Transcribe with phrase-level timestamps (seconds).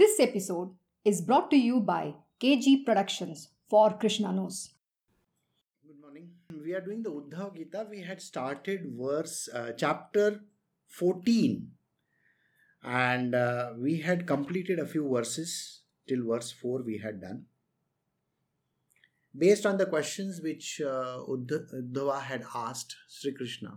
[0.00, 0.70] This episode
[1.04, 4.70] is brought to you by KG Productions for Krishna Knows.
[5.86, 6.30] Good morning.
[6.64, 7.86] We are doing the Uddhav Gita.
[7.90, 10.40] We had started verse uh, chapter
[10.86, 11.70] 14
[12.82, 17.44] and uh, we had completed a few verses till verse 4 we had done.
[19.36, 23.76] Based on the questions which uh, Uddhava had asked Sri Krishna,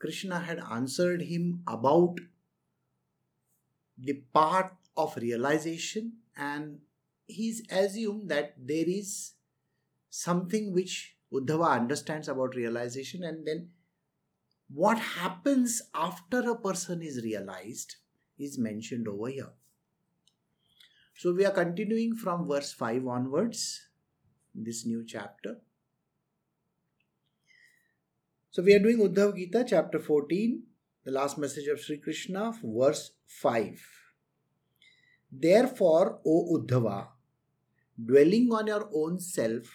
[0.00, 2.16] Krishna had answered him about
[3.96, 4.72] the part
[5.02, 6.78] of realization and
[7.26, 9.32] he's assumed that there is
[10.08, 13.70] something which Uddhava understands about realization and then
[14.72, 17.96] what happens after a person is realized
[18.38, 19.50] is mentioned over here.
[21.14, 23.88] So we are continuing from verse 5 onwards
[24.54, 25.58] in this new chapter.
[28.50, 30.62] So we are doing Uddhav Gita chapter 14,
[31.04, 33.99] the last message of Sri Krishna, verse 5.
[35.32, 37.08] Therefore, O Uddhava,
[38.04, 39.72] dwelling on your own self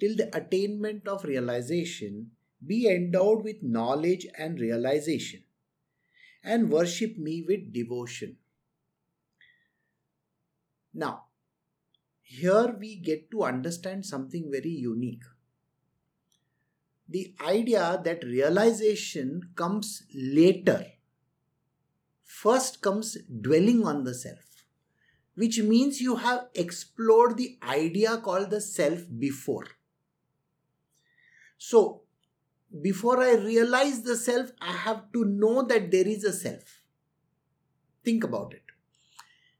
[0.00, 2.30] till the attainment of realization,
[2.66, 5.44] be endowed with knowledge and realization,
[6.42, 8.36] and worship me with devotion.
[10.94, 11.24] Now,
[12.22, 15.24] here we get to understand something very unique.
[17.08, 20.86] The idea that realization comes later.
[22.24, 24.53] First comes dwelling on the self
[25.34, 29.66] which means you have explored the idea called the self before.
[31.58, 32.02] So,
[32.82, 36.82] before I realize the self, I have to know that there is a self.
[38.04, 38.62] Think about it.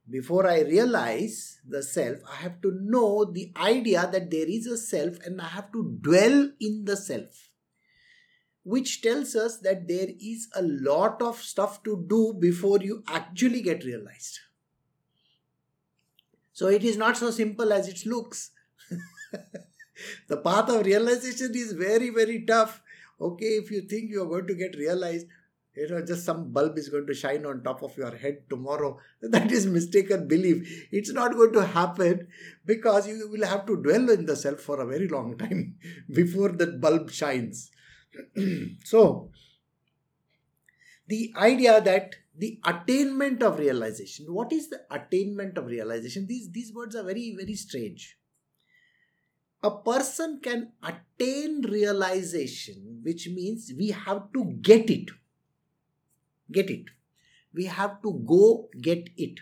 [0.09, 4.77] Before I realize the self, I have to know the idea that there is a
[4.77, 7.51] self and I have to dwell in the self.
[8.65, 13.63] Which tells us that there is a lot of stuff to do before you actually
[13.63, 14.41] get realized.
[16.55, 18.53] So it is not so simple as it looks.
[20.29, 22.81] the path of realization is very, very tough.
[23.21, 25.27] Okay, if you think you are going to get realized,
[25.75, 28.99] you know, just some bulb is going to shine on top of your head tomorrow.
[29.21, 30.89] That is mistaken belief.
[30.93, 32.29] It's not going to happen
[32.65, 35.75] because you will have to dwell in the self for a very long time
[36.13, 37.73] before that bulb shines.
[38.85, 39.31] so,
[41.09, 44.33] the idea that the attainment of realization.
[44.33, 46.27] What is the attainment of realization?
[46.27, 48.19] These these words are very very strange.
[49.63, 55.11] A person can attain realization which means we have to get it.
[56.51, 56.87] Get it.
[57.55, 59.41] We have to go get it.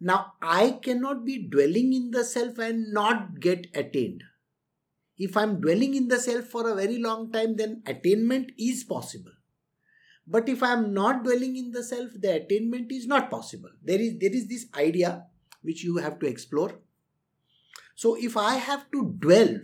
[0.00, 4.24] Now i cannot be dwelling in the self and not get attained.
[5.18, 9.35] If i'm dwelling in the self for a very long time then attainment is possible
[10.26, 13.70] but if I am not dwelling in the self, the attainment is not possible.
[13.82, 15.24] There is there is this idea
[15.62, 16.80] which you have to explore.
[17.94, 19.58] So if I have to dwell,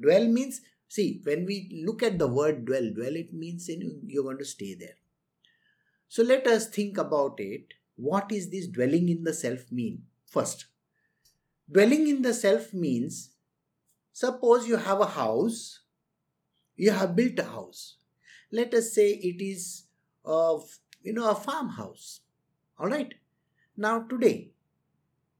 [0.00, 4.38] dwell means see when we look at the word dwell, dwell it means you're going
[4.38, 4.96] to stay there.
[6.08, 7.74] So let us think about it.
[7.96, 10.04] What is this dwelling in the self mean?
[10.30, 10.66] First,
[11.70, 13.30] dwelling in the self means
[14.12, 15.80] suppose you have a house,
[16.76, 17.96] you have built a house.
[18.52, 19.85] Let us say it is
[20.26, 22.20] of you know a farmhouse.
[22.78, 23.14] All right.
[23.76, 24.50] Now today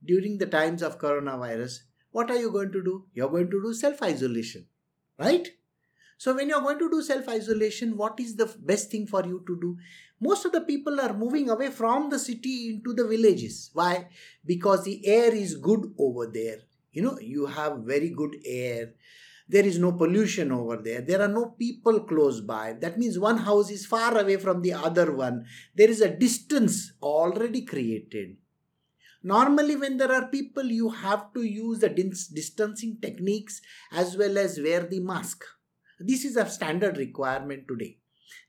[0.04, 1.80] during the times of coronavirus
[2.12, 3.04] what are you going to do?
[3.12, 4.66] You're going to do self isolation
[5.18, 5.48] right?
[6.18, 9.42] So when you're going to do self isolation what is the best thing for you
[9.46, 9.76] to do?
[10.20, 13.70] Most of the people are moving away from the city into the villages.
[13.74, 14.08] Why?
[14.44, 16.60] Because the air is good over there.
[16.92, 18.94] You know you have very good air
[19.48, 21.00] there is no pollution over there.
[21.00, 22.74] There are no people close by.
[22.80, 25.44] That means one house is far away from the other one.
[25.74, 28.36] There is a distance already created.
[29.22, 33.60] Normally when there are people you have to use the distancing techniques
[33.92, 35.44] as well as wear the mask.
[35.98, 37.98] This is a standard requirement today.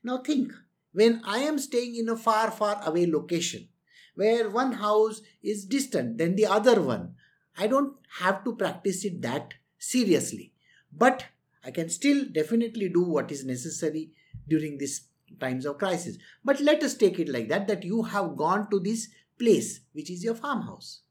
[0.02, 0.52] Now think
[0.92, 3.68] when i am staying in a far far away location
[4.14, 7.14] where one house is distant than the other one
[7.56, 10.52] i don't have to practice it that seriously
[10.92, 11.24] but
[11.64, 14.12] I can still definitely do what is necessary
[14.48, 15.08] during these
[15.40, 16.16] times of crisis.
[16.44, 19.08] But let us take it like that that you have gone to this
[19.38, 21.02] place, which is your farmhouse.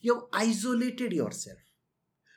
[0.00, 1.58] You have isolated yourself.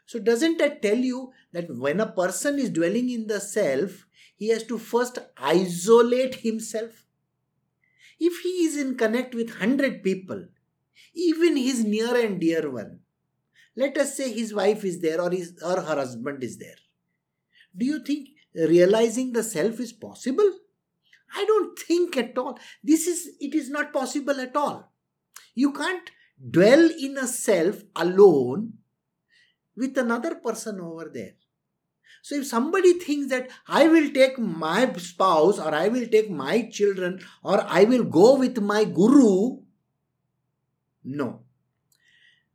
[0.05, 4.07] So, doesn't that tell you that when a person is dwelling in the self,
[4.37, 7.03] he has to first isolate himself?
[8.19, 10.45] If he is in connect with 100 people,
[11.13, 13.01] even his near and dear one,
[13.77, 16.79] let us say his wife is there or his or her husband is there.
[17.77, 20.51] Do you think realizing the self is possible?
[21.35, 22.57] I don't think at all.
[22.83, 24.91] This is it is not possible at all.
[25.53, 26.09] You can't
[26.57, 28.73] dwell in a self alone
[29.75, 31.33] with another person over there.
[32.23, 36.63] So if somebody thinks that I will take my spouse or I will take my
[36.63, 39.59] children or I will go with my guru,
[41.03, 41.41] no.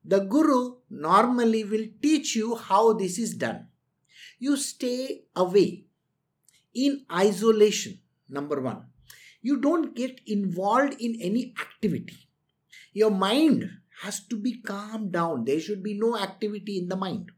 [0.04, 3.68] The guru normally will teach you how this is done.
[4.38, 5.86] You stay away
[6.74, 8.84] in isolation, number one.
[9.40, 12.28] You don't get involved in any activity.
[12.92, 13.70] Your mind
[14.02, 15.44] has to be calmed down.
[15.44, 17.32] There should be no activity in the mind.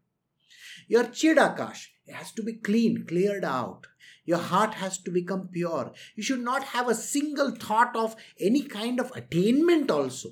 [0.88, 3.86] Your chidakash has to be clean, cleared out.
[4.26, 5.92] Your heart has to become pure.
[6.16, 10.30] You should not have a single thought of any kind of attainment also.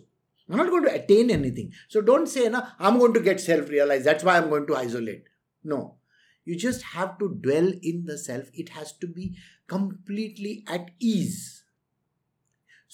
[0.51, 1.73] I'm not going to attain anything.
[1.89, 4.05] So don't say, no, I'm going to get self realized.
[4.05, 5.25] That's why I'm going to isolate.
[5.65, 5.97] No.
[6.45, 8.49] You just have to dwell in the self.
[8.53, 9.37] It has to be
[9.69, 11.63] completely at ease.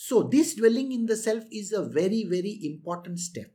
[0.01, 3.51] So, this dwelling in the self is a very, very important step.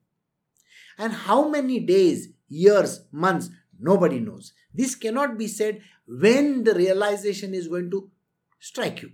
[0.98, 3.50] And how many days, years, months,
[3.80, 4.52] nobody knows.
[4.74, 8.12] This cannot be said when the realization is going to
[8.60, 9.12] strike you.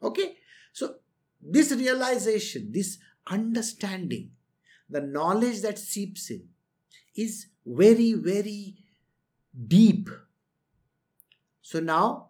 [0.00, 0.36] Okay?
[0.72, 0.96] So,
[1.42, 4.30] this realization, this understanding,
[4.88, 6.48] the knowledge that seeps in,
[7.16, 8.76] is very, very
[9.66, 10.08] deep.
[11.62, 12.28] So now,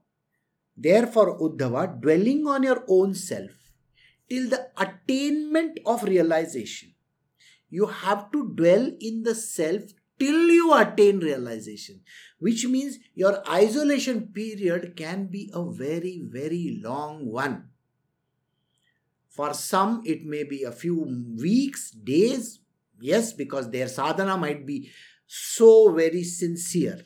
[0.77, 3.51] therefore, Uddhava, dwelling on your own self
[4.29, 6.95] till the attainment of realization,
[7.69, 9.83] you have to dwell in the self
[10.19, 12.01] till you attain realization,
[12.39, 17.69] which means your isolation period can be a very, very long one.
[19.37, 20.97] For some, it may be a few
[21.39, 22.61] weeks, days,
[22.99, 24.91] yes, because their sadhana might be
[25.27, 27.03] so very sincere.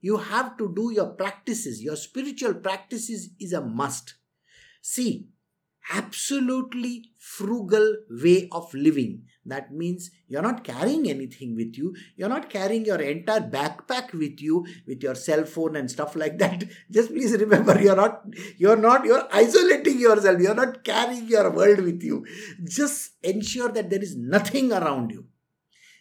[0.00, 4.14] You have to do your practices, your spiritual practices is a must.
[4.80, 5.26] See,
[5.92, 9.22] absolutely frugal way of living.
[9.46, 11.94] That means you're not carrying anything with you.
[12.16, 16.38] You're not carrying your entire backpack with you with your cell phone and stuff like
[16.38, 16.64] that.
[16.90, 18.24] Just please remember you're not
[18.58, 20.40] you're not you're isolating yourself.
[20.40, 22.26] You're not carrying your world with you.
[22.64, 25.26] Just ensure that there is nothing around you.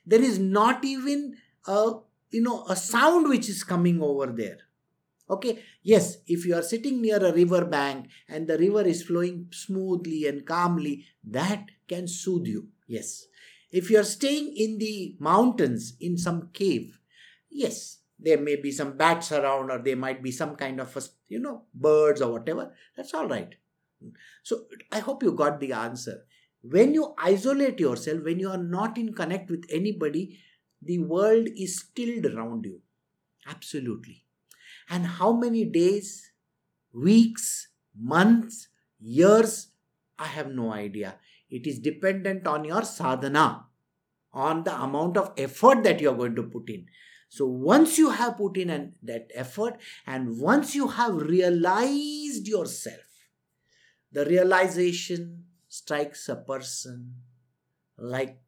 [0.06, 1.36] There is not even
[1.68, 1.94] a
[2.31, 4.60] you know a sound which is coming over there
[5.30, 9.48] Okay, yes, if you are sitting near a river bank and the river is flowing
[9.52, 12.70] smoothly and calmly, that can soothe you.
[12.88, 13.28] Yes.
[13.72, 17.00] If you are staying in the mountains in some cave,
[17.52, 21.02] yes, there may be some bats around or there might be some kind of, a,
[21.28, 22.74] you know, birds or whatever.
[22.98, 23.54] That's all right.
[24.44, 26.26] So I hope you got the answer.
[26.62, 30.40] When you isolate yourself, when you are not in connect with anybody,
[30.81, 32.81] the world is stilled around you.
[33.48, 34.26] Absolutely.
[34.89, 36.31] And how many days,
[36.94, 38.69] weeks, months,
[39.00, 39.71] years,
[40.18, 41.15] I have no idea.
[41.50, 43.65] It is dependent on your sadhana,
[44.33, 46.88] on the amount of effort that you are going to put in.
[47.30, 49.77] So once you have put in an, that effort
[50.07, 53.01] and once you have realized yourself,
[54.12, 57.13] the realization strikes a person
[57.97, 58.42] like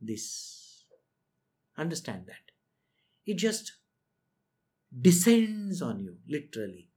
[0.00, 0.84] this.
[1.78, 2.52] Understand that.
[3.24, 3.72] It just
[5.00, 6.88] descends on you, literally.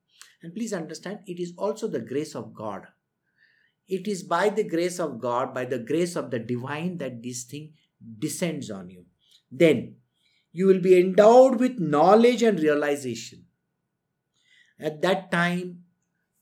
[0.42, 2.88] And please understand, it is also the grace of God.
[3.88, 7.44] It is by the grace of God, by the grace of the divine, that this
[7.44, 7.74] thing
[8.19, 9.06] descends on you.
[9.52, 9.96] Then
[10.52, 13.46] you will be endowed with knowledge and realization.
[14.80, 15.84] At that time,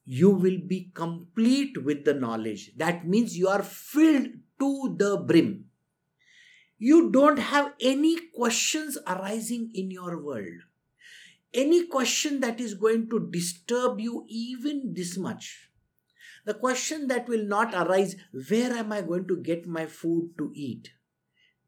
[0.06, 2.72] you will be complete with the knowledge.
[2.78, 4.28] That means you are filled
[4.60, 5.66] to the brim.
[6.78, 10.62] You don't have any questions arising in your world
[11.54, 15.70] any question that is going to disturb you even this much.
[16.46, 18.16] The question that will not arise,
[18.50, 20.92] where am I going to get my food to eat?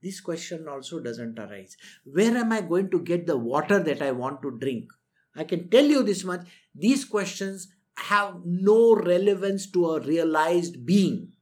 [0.01, 1.75] This question also doesn't arise.
[2.05, 4.89] Where am I going to get the water that I want to drink?
[5.35, 7.67] I can tell you this much these questions
[7.97, 11.33] have no relevance to a realized being.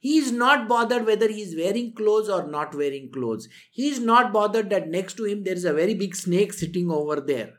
[0.00, 3.48] He is not bothered whether he is wearing clothes or not wearing clothes.
[3.70, 6.90] He is not bothered that next to him there is a very big snake sitting
[6.90, 7.54] over there.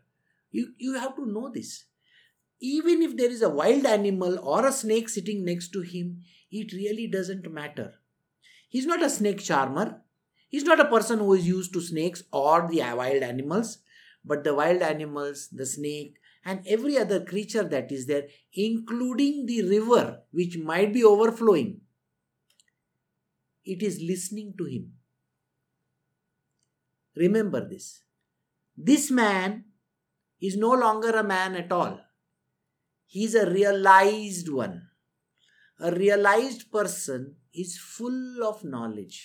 [0.51, 1.86] You, you have to know this.
[2.60, 6.72] Even if there is a wild animal or a snake sitting next to him, it
[6.74, 7.96] really doesn't matter.
[8.70, 10.01] He's not a snake charmer.
[10.50, 13.79] He's not a person who is used to snakes or the wild animals,
[14.24, 16.15] but the wild animals, the snake,
[16.46, 21.82] and every other creature that is there, including the river which might be overflowing,
[23.67, 24.93] it is listening to him.
[27.15, 28.03] Remember this.
[28.75, 29.65] This man
[30.41, 32.00] is no longer a man at all.
[33.05, 34.83] He is a realized one.
[35.79, 39.19] A realized person is full of knowledge.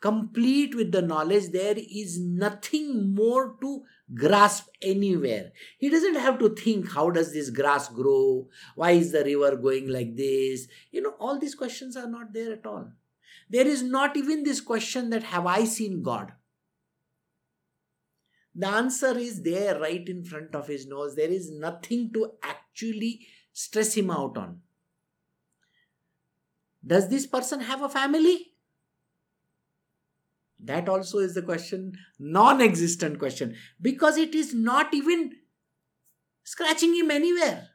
[0.00, 3.82] complete with the knowledge, there is nothing more to
[4.14, 5.52] grasp anywhere.
[5.78, 8.48] He doesn't have to think how does this grass grow?
[8.74, 10.66] Why is the river going like this?
[10.90, 12.90] You know, all these questions are not there at all.
[13.50, 16.32] There is not even this question that have I seen God?
[18.54, 21.16] The answer is there right in front of his nose.
[21.16, 24.60] There is nothing to actually stress him out on.
[26.86, 28.46] Does this person have a family?
[30.62, 35.32] That also is the question, non existent question, because it is not even
[36.44, 37.68] scratching him anywhere.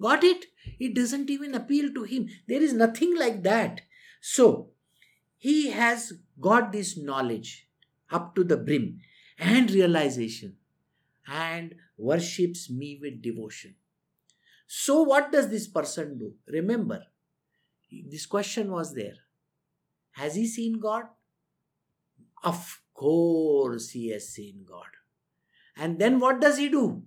[0.00, 0.46] Got it?
[0.78, 2.28] It doesn't even appeal to him.
[2.48, 3.82] There is nothing like that.
[4.20, 4.70] So,
[5.36, 7.68] he has got this knowledge
[8.10, 9.00] up to the brim
[9.38, 10.56] and realization
[11.28, 13.74] and worships me with devotion.
[14.66, 16.34] So, what does this person do?
[16.48, 17.04] Remember,
[18.08, 19.14] this question was there.
[20.12, 21.04] Has he seen God?
[22.42, 24.86] Of course, he has seen God.
[25.76, 27.02] And then what does he do?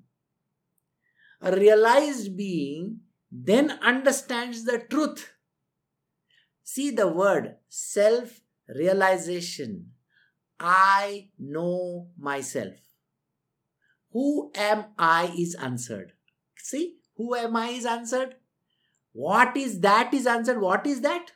[1.42, 3.00] A realized being
[3.32, 5.32] then understands the truth.
[6.70, 9.94] See the word self realization.
[10.60, 12.76] I know myself.
[14.12, 16.12] Who am I is answered.
[16.58, 18.36] See, who am I is answered.
[19.14, 20.62] What is that is answered.
[20.62, 21.32] What is that?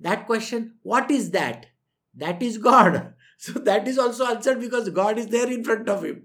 [0.00, 1.66] That question, what is that?
[2.14, 3.12] That is God.
[3.38, 6.22] So that is also answered because God is there in front of him.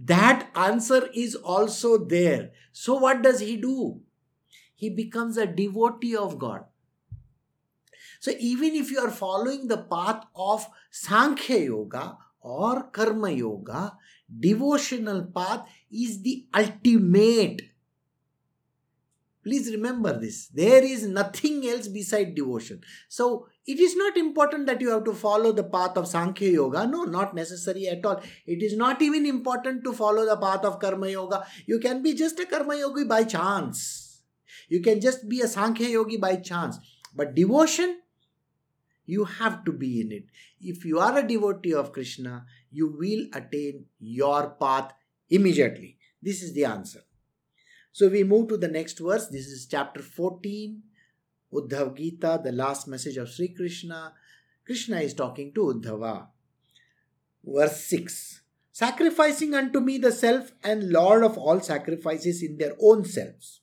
[0.00, 2.52] That answer is also there.
[2.70, 4.00] So what does he do?
[4.76, 6.66] He becomes a devotee of God.
[8.22, 13.98] So even if you are following the path of Sankhya Yoga or Karma Yoga,
[14.46, 17.62] devotional path is the ultimate
[19.44, 20.46] Please remember this.
[20.54, 22.80] There is nothing else beside devotion.
[23.08, 26.86] So it is not important that you have to follow the path of Sankhya Yoga.
[26.86, 28.22] No, not necessary at all.
[28.46, 31.44] It is not even important to follow the path of Karma Yoga.
[31.66, 34.22] You can be just a Karma Yogi by chance.
[34.68, 36.78] You can just be a Sankhya Yogi by chance.
[37.12, 37.98] But devotion,
[39.04, 40.24] you have to be in it.
[40.60, 44.92] If you are a devotee of Krishna, you will attain your path
[45.28, 45.98] immediately.
[46.20, 47.00] This is the answer.
[47.90, 49.28] So we move to the next verse.
[49.28, 50.82] This is chapter 14,
[51.52, 54.12] Uddhav Gita, the last message of Sri Krishna.
[54.64, 56.28] Krishna is talking to Uddhava.
[57.44, 63.04] Verse 6 Sacrificing unto me the self and Lord of all sacrifices in their own
[63.04, 63.61] selves.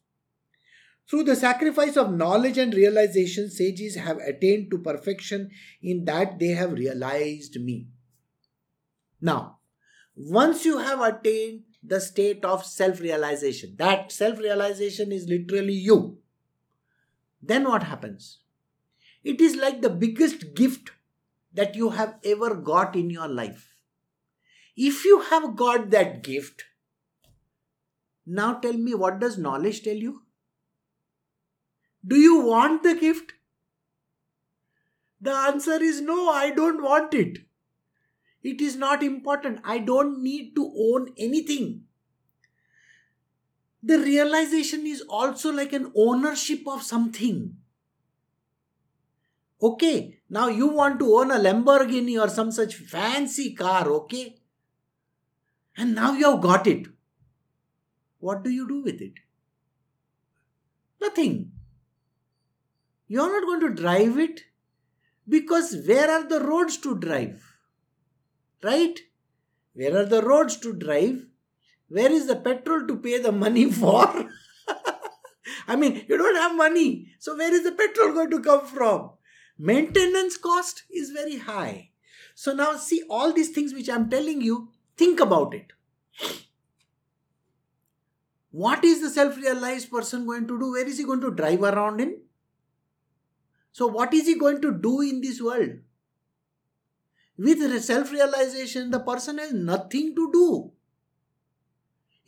[1.10, 5.50] Through the sacrifice of knowledge and realization, sages have attained to perfection
[5.82, 7.88] in that they have realized me.
[9.20, 9.60] Now,
[10.16, 13.76] once you have attained the state of self realization.
[13.78, 16.18] That self realization is literally you.
[17.42, 18.40] Then what happens?
[19.24, 20.92] It is like the biggest gift
[21.54, 23.70] that you have ever got in your life.
[24.76, 26.64] If you have got that gift,
[28.26, 30.22] now tell me what does knowledge tell you?
[32.06, 33.34] Do you want the gift?
[35.22, 37.40] The answer is no, I don't want it.
[38.42, 39.60] It is not important.
[39.66, 41.84] I don't need to own anything.
[43.84, 47.58] The realization is also like an ownership of something.
[49.62, 54.38] Okay, now you want to own a Lamborghini or some such fancy car, okay?
[55.76, 56.88] And now you have got it.
[58.20, 59.14] What do you do with it?
[61.02, 61.52] Nothing.
[63.10, 64.42] You are not going to drive it
[65.28, 67.44] because where are the roads to drive?
[68.64, 69.00] Right?
[69.74, 71.26] Where are the roads to drive?
[71.88, 74.30] Where is the petrol to pay the money for?
[75.68, 77.08] I mean, you don't have money.
[77.18, 79.12] So, where is the petrol going to come from?
[79.58, 81.90] Maintenance cost is very high.
[82.36, 85.74] So, now see all these things which I'm telling you, think about it.
[88.52, 90.72] What is the self realized person going to do?
[90.72, 92.18] Where is he going to drive around in?
[93.72, 95.80] So, what is he going to do in this world?
[97.38, 100.72] With self realization, the person has nothing to do.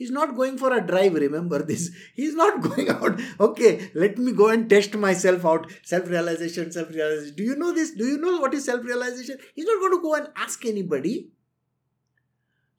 [0.02, 1.92] He's not going for a drive, remember this.
[2.16, 5.72] He's not going out, okay, let me go and test myself out.
[5.84, 7.36] Self realization, self realization.
[7.36, 7.92] Do you know this?
[7.92, 9.38] Do you know what is self realization?
[9.54, 11.30] He's not going to go and ask anybody.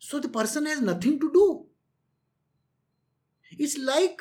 [0.00, 1.66] So the person has nothing to do.
[3.56, 4.20] It's like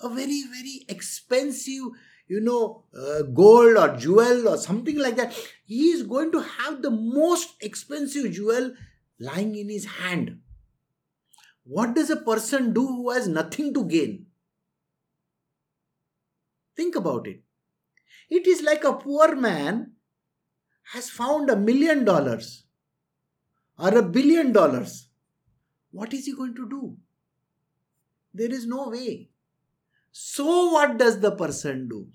[0.00, 1.84] a very, very expensive
[2.28, 5.34] you know, uh, gold or jewel or something like that.
[5.64, 8.74] He is going to have the most expensive jewel
[9.18, 10.40] lying in his hand.
[11.64, 14.26] What does a person do who has nothing to gain?
[16.76, 17.42] Think about it.
[18.28, 19.92] It is like a poor man
[20.92, 22.64] has found a million dollars
[23.78, 25.08] or a billion dollars,
[25.90, 26.96] what is he going to do?
[28.32, 29.30] There is no way.
[30.18, 32.06] So, what does the person do?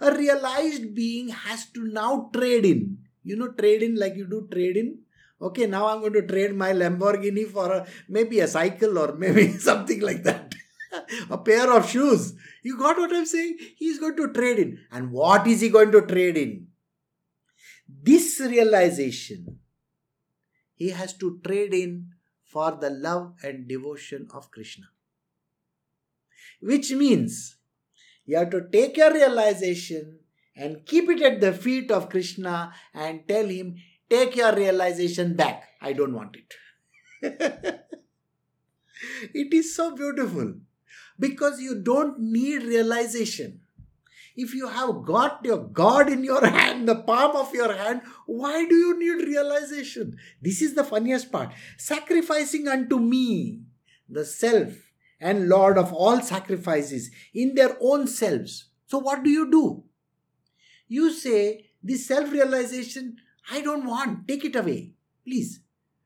[0.00, 2.96] A realized being has to now trade in.
[3.22, 5.00] You know, trade in like you do trade in.
[5.42, 9.58] Okay, now I'm going to trade my Lamborghini for a, maybe a cycle or maybe
[9.68, 10.54] something like that.
[11.30, 12.32] a pair of shoes.
[12.62, 13.58] You got what I'm saying?
[13.76, 14.78] He's going to trade in.
[14.90, 16.68] And what is he going to trade in?
[17.86, 19.58] This realization
[20.76, 22.12] he has to trade in
[22.42, 24.86] for the love and devotion of Krishna.
[26.60, 27.56] Which means
[28.26, 30.20] you have to take your realization
[30.56, 33.76] and keep it at the feet of Krishna and tell him,
[34.10, 35.68] Take your realization back.
[35.80, 36.52] I don't want it.
[39.34, 40.54] it is so beautiful
[41.18, 43.60] because you don't need realization.
[44.34, 48.66] If you have got your God in your hand, the palm of your hand, why
[48.66, 50.16] do you need realization?
[50.42, 51.52] This is the funniest part.
[51.78, 53.60] Sacrificing unto me,
[54.08, 54.72] the self
[55.20, 58.66] and Lord of all sacrifices, in their own selves.
[58.86, 59.84] So, what do you do?
[60.88, 63.16] You say, This self realization,
[63.50, 65.60] I don't want, take it away, please.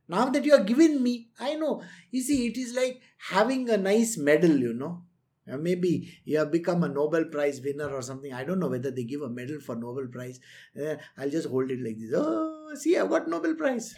[0.09, 1.83] Now that you are giving me, I know.
[2.11, 5.02] You see, it is like having a nice medal, you know.
[5.50, 8.33] Uh, maybe you have become a Nobel Prize winner or something.
[8.33, 10.40] I don't know whether they give a medal for Nobel Prize.
[10.78, 12.12] Uh, I'll just hold it like this.
[12.14, 13.94] Oh, see, I got Nobel Prize.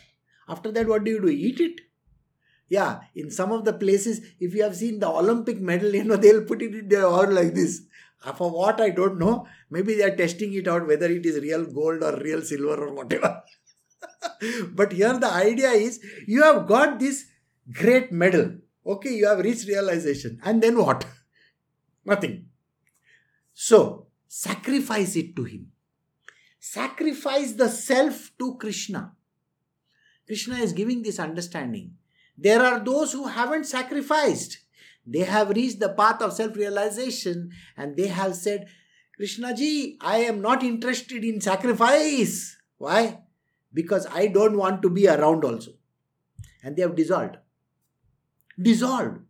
[0.49, 1.29] After that, what do you do?
[1.29, 1.81] Eat it?
[2.69, 6.17] Yeah, in some of the places, if you have seen the Olympic medal, you know,
[6.17, 7.83] they'll put it in their horn like this.
[8.25, 9.47] Uh, for what, I don't know.
[9.71, 12.95] Maybe they are testing it out whether it is real gold or real silver or
[12.95, 13.43] whatever.
[14.75, 17.27] but here the idea is you have got this
[17.73, 18.57] great medal.
[18.85, 20.41] Okay, you have reached realization.
[20.45, 21.05] And then what?
[22.05, 22.47] Nothing.
[23.53, 25.73] So, sacrifice it to Him.
[26.59, 29.13] Sacrifice the self to Krishna.
[30.27, 31.95] Krishna is giving this understanding.
[32.39, 34.59] There are those who haven't sacrificed.
[35.07, 38.67] They have reached the path of self realization and they have said,
[39.17, 42.57] Krishna ji, I am not interested in sacrifice.
[42.77, 43.21] Why?
[43.73, 45.73] Because I don't want to be around also.
[46.63, 47.37] And they have dissolved.
[48.61, 49.21] Dissolved.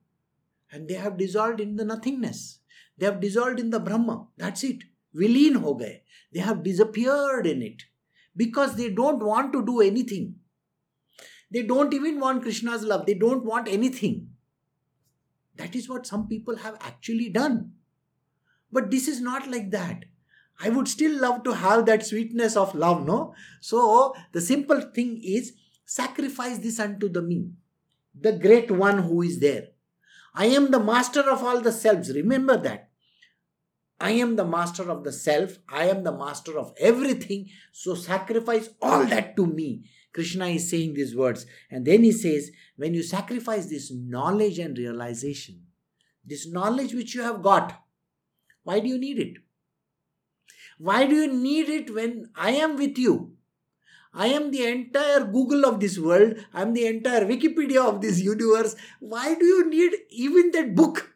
[0.72, 2.58] And they have dissolved in the nothingness.
[2.98, 4.26] They have dissolved in the Brahma.
[4.36, 4.82] That's it.
[5.14, 6.02] Vileen ho gaye.
[6.32, 7.84] They have disappeared in it
[8.36, 10.36] because they don't want to do anything.
[11.50, 13.06] They don't even want Krishna's love.
[13.06, 14.30] They don't want anything.
[15.56, 17.72] That is what some people have actually done.
[18.70, 20.04] But this is not like that.
[20.60, 23.34] I would still love to have that sweetness of love, no?
[23.60, 25.52] So the simple thing is
[25.84, 27.50] sacrifice this unto the me,
[28.18, 29.68] the great one who is there.
[30.34, 32.12] I am the master of all the selves.
[32.12, 32.85] Remember that.
[33.98, 35.58] I am the master of the self.
[35.68, 37.48] I am the master of everything.
[37.72, 39.84] So sacrifice all that to me.
[40.12, 41.46] Krishna is saying these words.
[41.70, 45.62] And then he says, when you sacrifice this knowledge and realization,
[46.24, 47.82] this knowledge which you have got,
[48.64, 49.38] why do you need it?
[50.78, 53.32] Why do you need it when I am with you?
[54.12, 56.36] I am the entire Google of this world.
[56.52, 58.74] I am the entire Wikipedia of this universe.
[59.00, 61.15] Why do you need even that book?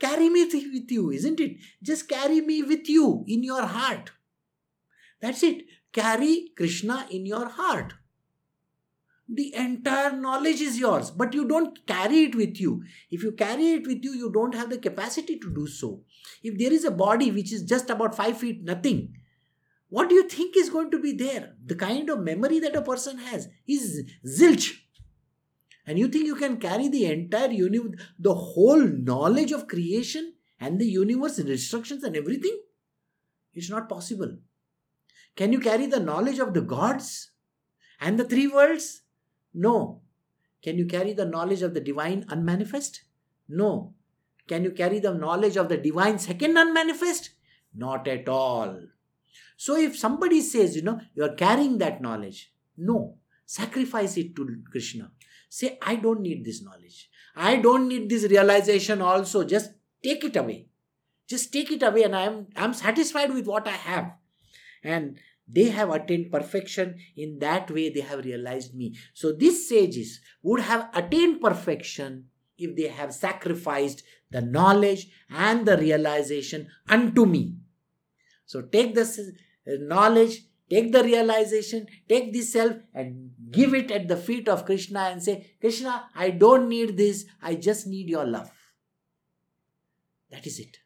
[0.00, 1.58] Carry me with you, isn't it?
[1.82, 4.10] Just carry me with you in your heart.
[5.20, 5.64] That's it.
[5.92, 7.92] Carry Krishna in your heart.
[9.32, 12.82] The entire knowledge is yours, but you don't carry it with you.
[13.10, 16.02] If you carry it with you, you don't have the capacity to do so.
[16.42, 19.14] If there is a body which is just about five feet nothing,
[19.88, 21.54] what do you think is going to be there?
[21.64, 24.72] The kind of memory that a person has is zilch.
[25.90, 30.80] And you think you can carry the entire universe, the whole knowledge of creation and
[30.80, 32.60] the universe and instructions and everything?
[33.54, 34.36] It's not possible.
[35.34, 37.32] Can you carry the knowledge of the gods
[38.00, 39.00] and the three worlds?
[39.52, 40.02] No.
[40.62, 43.02] Can you carry the knowledge of the divine unmanifest?
[43.48, 43.94] No.
[44.46, 47.30] Can you carry the knowledge of the divine second unmanifest?
[47.74, 48.80] Not at all.
[49.56, 54.62] So if somebody says, you know, you are carrying that knowledge, no, sacrifice it to
[54.70, 55.10] Krishna.
[55.50, 57.10] Say, I don't need this knowledge.
[57.36, 59.44] I don't need this realization also.
[59.44, 60.68] Just take it away.
[61.28, 64.12] Just take it away, and I'm I'm satisfied with what I have.
[64.82, 70.20] And they have attained perfection in that way they have realized me so these sages
[70.44, 77.56] would have attained perfection if they have sacrificed the knowledge and the realization unto me
[78.50, 84.08] so take this uh, knowledge, take the realization, take the self and give it at
[84.08, 88.24] the feet of Krishna and say, Krishna, I don't need this, I just need your
[88.24, 88.50] love.
[90.30, 90.78] That is it.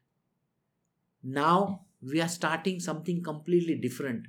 [1.23, 4.27] Now we are starting something completely different.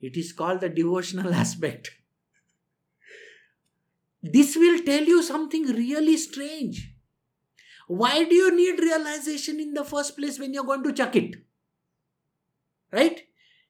[0.00, 1.92] It is called the devotional aspect.
[4.22, 6.92] This will tell you something really strange.
[7.86, 11.36] Why do you need realization in the first place when you're going to chuck it?
[12.92, 13.25] Right?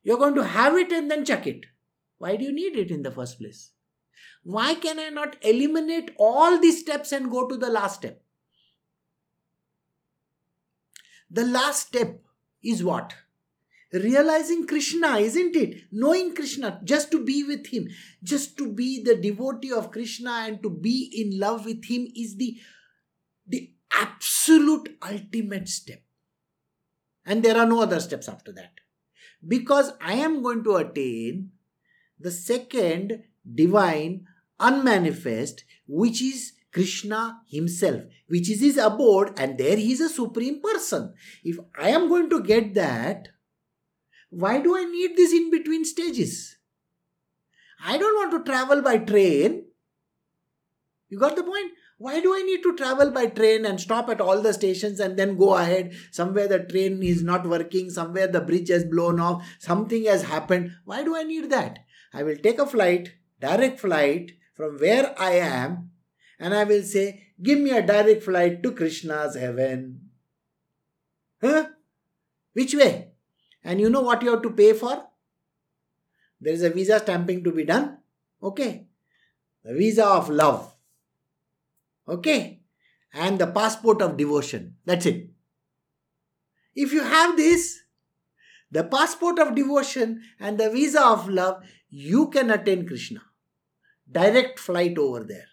[0.07, 1.66] You're going to have it and then chuck it.
[2.19, 3.73] Why do you need it in the first place?
[4.45, 8.23] Why can I not eliminate all these steps and go to the last step?
[11.29, 12.21] The last step
[12.62, 13.14] is what?
[13.92, 15.83] Realizing Krishna, isn't it?
[15.90, 17.88] Knowing Krishna, just to be with Him,
[18.23, 22.37] just to be the devotee of Krishna and to be in love with Him is
[22.37, 22.57] the,
[23.45, 26.03] the absolute ultimate step.
[27.25, 28.86] And there are no other steps after that.
[29.46, 31.51] Because I am going to attain
[32.18, 34.27] the second divine
[34.59, 40.61] unmanifest, which is Krishna himself, which is his abode, and there he is a supreme
[40.61, 41.14] person.
[41.42, 43.29] If I am going to get that,
[44.31, 46.57] why do I need this in between stages?
[47.85, 49.66] I don't want to travel by train.
[51.09, 51.72] You got the point?
[51.99, 55.17] Why do I need to travel by train and stop at all the stations and
[55.17, 55.95] then go ahead?
[56.11, 60.73] Somewhere the train is not working, somewhere the bridge has blown off, something has happened.
[60.85, 61.79] Why do I need that?
[62.13, 65.91] I will take a flight, direct flight from where I am,
[66.39, 70.09] and I will say, Give me a direct flight to Krishna's heaven.
[71.43, 71.67] Huh?
[72.55, 73.13] Which way?
[73.63, 75.07] And you know what you have to pay for?
[76.41, 77.99] There is a visa stamping to be done.
[78.43, 78.87] Okay.
[79.65, 80.76] The visa of love.
[82.09, 82.61] Okay.
[83.12, 84.77] And the passport of devotion.
[84.85, 85.31] That's it.
[86.75, 87.81] If you have this,
[88.71, 93.23] the passport of devotion and the visa of love, you can attain Krishna.
[94.11, 95.47] Direct flight over there.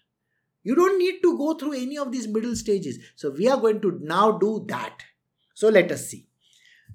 [0.63, 2.99] You don't need to go through any of these middle stages.
[3.15, 5.03] So we are going to now do that.
[5.53, 6.27] So let us see.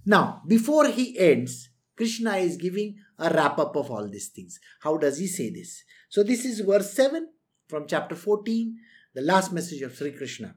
[0.05, 4.59] Now, before he ends, Krishna is giving a wrap up of all these things.
[4.81, 5.83] How does he say this?
[6.09, 7.29] So this is verse 7
[7.68, 8.77] from chapter 14,
[9.14, 10.55] the last message of Sri Krishna.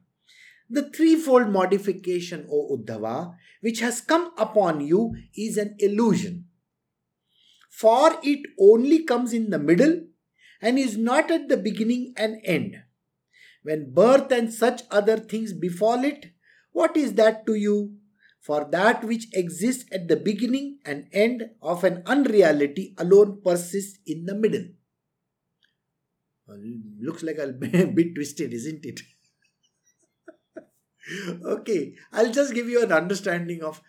[0.70, 6.46] The threefold modification, O Uddhava, which has come upon you is an illusion.
[7.70, 10.06] For it only comes in the middle
[10.62, 12.76] and is not at the beginning and end.
[13.64, 16.34] When birth and such other things befall it,
[16.72, 17.98] what is that to you?
[18.40, 24.26] For that which exists at the beginning and end of an unreality alone persists in
[24.26, 24.66] the middle.
[27.00, 29.02] Looks like a bit twisted, isn't it?
[31.46, 33.82] okay, I'll just give you an understanding of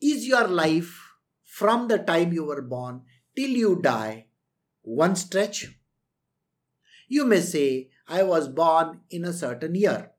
[0.00, 1.14] is your life
[1.44, 3.02] from the time you were born
[3.36, 4.26] till you die
[4.82, 5.68] one stretch
[7.10, 10.12] you may say, I was born in a certain year.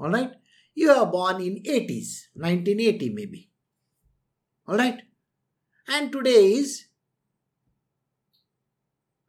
[0.00, 0.32] Alright?
[0.74, 3.50] You are born in 80s, 1980 maybe.
[4.66, 5.02] Alright?
[5.86, 6.86] And today is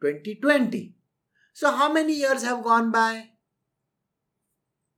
[0.01, 0.93] 2020.
[1.53, 3.29] So how many years have gone by?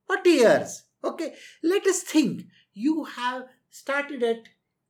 [0.07, 0.83] 40 years.
[1.03, 2.43] Okay, let us think.
[2.73, 4.43] You have started at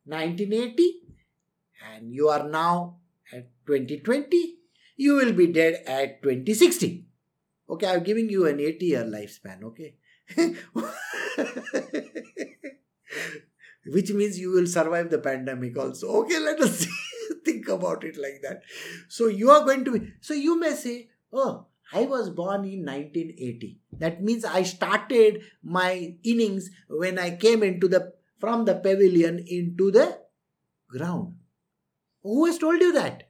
[0.06, 1.02] 1980
[1.92, 2.98] and you are now
[3.32, 4.60] at 2020
[4.96, 7.06] you will be dead at 2060.
[7.70, 9.96] Okay, I'm giving you an 80 year lifespan, okay?
[13.86, 16.08] Which means you will survive the pandemic also.
[16.22, 16.88] Okay, let us
[17.46, 18.62] think about it like that.
[19.08, 22.86] So you are going to be, so you may say, oh, I was born in
[22.86, 23.80] 1980.
[24.00, 29.92] That means I started my innings when I came into the from the pavilion into
[29.92, 30.20] the
[30.90, 31.36] ground.
[32.24, 33.30] Who has told you that?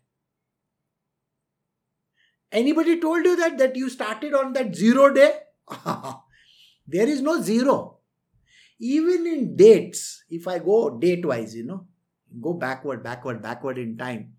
[2.51, 5.31] Anybody told you that that you started on that zero day?
[6.87, 7.97] there is no zero.
[8.79, 11.87] Even in dates, if I go date wise, you know,
[12.41, 14.33] go backward, backward, backward in time,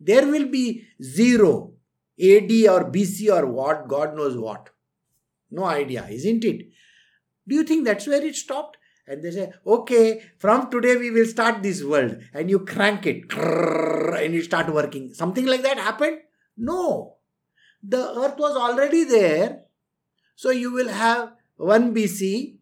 [0.00, 1.74] there will be zero,
[2.20, 4.70] AD or BC or what, God knows what.
[5.50, 6.68] No idea, isn't it?
[7.48, 8.76] Do you think that's where it stopped?
[9.06, 12.18] And they say, okay, from today we will start this world.
[12.32, 15.12] And you crank it and you start working.
[15.12, 16.18] Something like that happened?
[16.56, 17.16] No
[17.82, 19.62] the earth was already there.
[20.36, 22.56] So you will have 1 BC,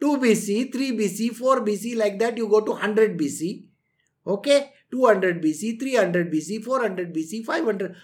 [0.00, 3.64] 2 BC, 3 BC, 4 BC, like that you go to 100 BC.
[4.26, 7.96] Okay, 200 BC, 300 BC, 400 BC, 500.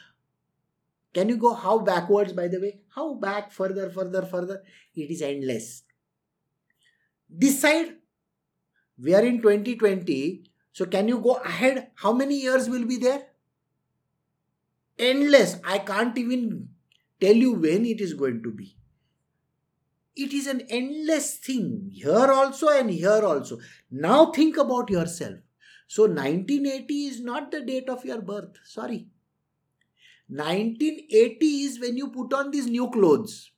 [1.13, 2.81] Can you go how backwards, by the way?
[2.95, 4.63] How back, further, further, further?
[4.95, 5.83] It is endless.
[7.29, 7.97] This side,
[8.99, 10.45] we are in 2020.
[10.73, 11.91] So, can you go ahead?
[11.97, 13.27] How many years will be there?
[15.03, 15.57] endless.
[15.65, 16.69] I can't even
[17.21, 18.77] tell you when it is going to be.
[20.15, 23.59] It is an endless thing, here also and here also.
[23.91, 25.37] Now think about yourself.
[25.87, 28.59] So 1980 is not the date of your birth.
[28.65, 29.07] Sorry.
[30.33, 33.51] 1980 is when you put on these new clothes.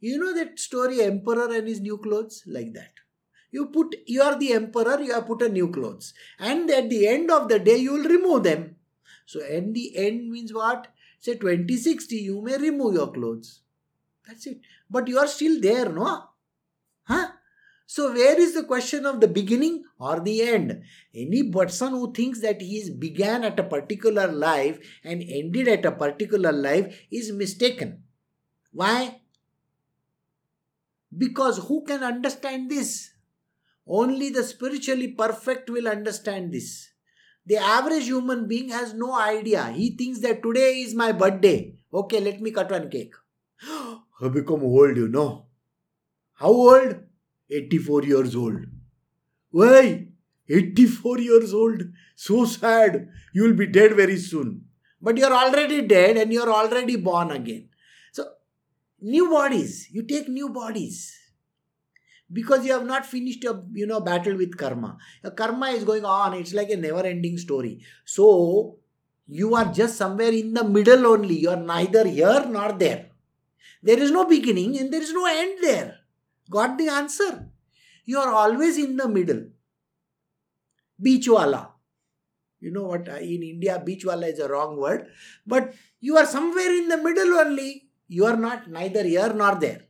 [0.00, 2.44] You know that story, Emperor and his new clothes?
[2.46, 2.92] Like that.
[3.50, 6.12] You put, you are the emperor, you have put a new clothes.
[6.40, 8.76] And at the end of the day, you will remove them.
[9.26, 10.88] So, at the end means what?
[11.20, 13.60] Say 2060, you may remove your clothes.
[14.26, 14.60] That's it.
[14.90, 16.24] But you are still there, no?
[17.04, 17.28] Huh?
[17.86, 20.82] So, where is the question of the beginning or the end?
[21.14, 25.92] Any person who thinks that he began at a particular life and ended at a
[25.92, 28.04] particular life is mistaken.
[28.72, 29.20] Why?
[31.16, 33.10] Because who can understand this?
[33.86, 36.90] Only the spiritually perfect will understand this.
[37.46, 39.70] The average human being has no idea.
[39.70, 41.76] He thinks that today is my birthday.
[41.92, 43.14] Okay, let me cut one cake.
[43.68, 45.46] I become old, you know.
[46.32, 46.96] How old?
[47.50, 48.66] 84 years old.
[49.50, 50.08] Why?
[50.48, 51.82] 84 years old.
[52.16, 53.08] So sad.
[53.32, 54.66] You will be dead very soon.
[55.00, 57.68] But you are already dead and you are already born again.
[58.12, 58.26] So,
[59.00, 59.88] new bodies.
[59.90, 61.12] You take new bodies
[62.32, 66.04] because you have not finished your you know battle with karma your karma is going
[66.04, 68.76] on it's like a never ending story so
[69.26, 73.06] you are just somewhere in the middle only you are neither here nor there
[73.82, 75.98] there is no beginning and there is no end there
[76.50, 77.48] got the answer
[78.04, 79.44] you are always in the middle
[81.00, 81.70] beachwala
[82.60, 85.06] you know what uh, in india beachwala is a wrong word
[85.46, 89.82] but you are somewhere in the middle only you are not neither here nor there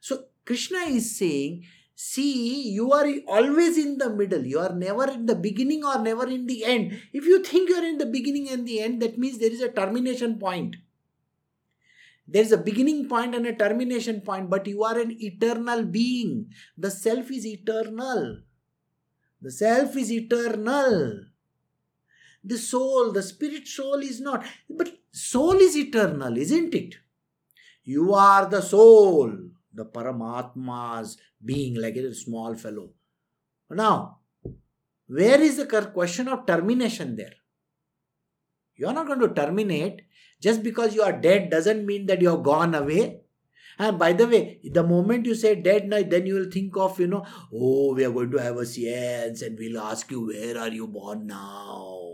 [0.00, 4.44] so Krishna is saying, see, you are always in the middle.
[4.44, 7.00] You are never in the beginning or never in the end.
[7.12, 9.60] If you think you are in the beginning and the end, that means there is
[9.60, 10.76] a termination point.
[12.32, 16.50] There is a beginning point and a termination point, but you are an eternal being.
[16.78, 18.38] The self is eternal.
[19.42, 21.26] The self is eternal.
[22.42, 24.46] The soul, the spirit soul is not.
[24.70, 26.94] But soul is eternal, isn't it?
[27.84, 29.36] You are the soul
[29.74, 32.90] the Paramatma's being like a small fellow.
[33.70, 34.18] Now,
[35.06, 37.34] where is the question of termination there?
[38.76, 40.02] You are not going to terminate
[40.42, 43.20] just because you are dead doesn't mean that you have gone away.
[43.78, 46.98] And by the way, the moment you say dead, night, then you will think of,
[47.00, 47.24] you know,
[47.54, 50.88] oh, we are going to have a seance and we'll ask you, where are you
[50.88, 52.08] born now?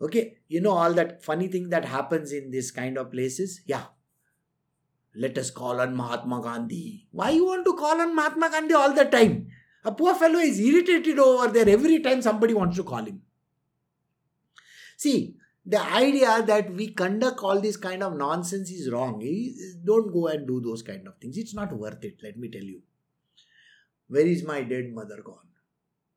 [0.00, 3.62] Okay, you know, all that funny thing that happens in this kind of places.
[3.66, 3.84] Yeah,
[5.16, 7.08] let us call on Mahatma Gandhi.
[7.10, 9.48] Why you want to call on Mahatma Gandhi all the time?
[9.84, 13.22] A poor fellow is irritated over there every time somebody wants to call him.
[14.96, 15.34] See,
[15.68, 19.20] the idea that we conduct all this kind of nonsense is wrong.
[19.84, 21.36] Don't go and do those kind of things.
[21.36, 22.80] It's not worth it, let me tell you.
[24.08, 25.48] Where is my dead mother gone?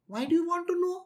[0.08, 1.04] Why do you want to know?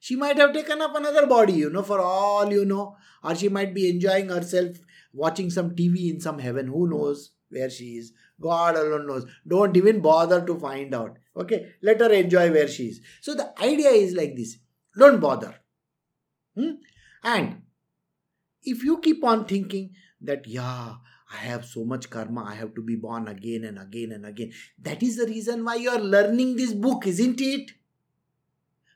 [0.00, 3.50] She might have taken up another body, you know, for all you know, or she
[3.50, 4.76] might be enjoying herself
[5.12, 6.68] watching some TV in some heaven.
[6.68, 8.12] Who knows where she is?
[8.40, 9.26] God alone knows.
[9.46, 11.18] Don't even bother to find out.
[11.36, 13.00] Okay, let her enjoy where she is.
[13.20, 14.56] So the idea is like this
[14.98, 15.54] don't bother.
[16.56, 16.72] Hmm?
[17.22, 17.62] And
[18.66, 20.94] if you keep on thinking that, yeah,
[21.32, 24.52] I have so much karma, I have to be born again and again and again,
[24.82, 27.72] that is the reason why you are learning this book, isn't it?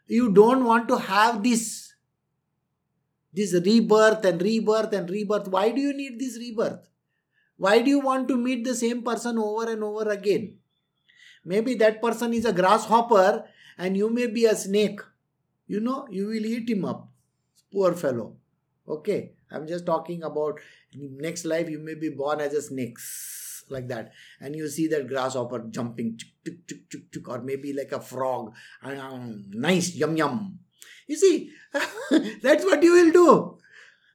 [0.07, 1.95] You don't want to have this
[3.33, 5.47] this rebirth and rebirth and rebirth.
[5.49, 6.89] Why do you need this rebirth?
[7.57, 10.57] Why do you want to meet the same person over and over again?
[11.45, 13.45] Maybe that person is a grasshopper
[13.79, 15.01] and you may be a snake.
[15.69, 17.09] You know, you will eat him up.
[17.73, 18.40] Poor fellow.
[18.91, 20.61] Okay, I'm just talking about
[20.95, 22.99] next life you may be born as a snake
[23.69, 27.93] like that and you see that grasshopper jumping chuk, chuk, chuk, chuk, or maybe like
[27.93, 30.59] a frog um, nice yum yum
[31.11, 31.51] you see,
[32.41, 33.59] that's what you will do.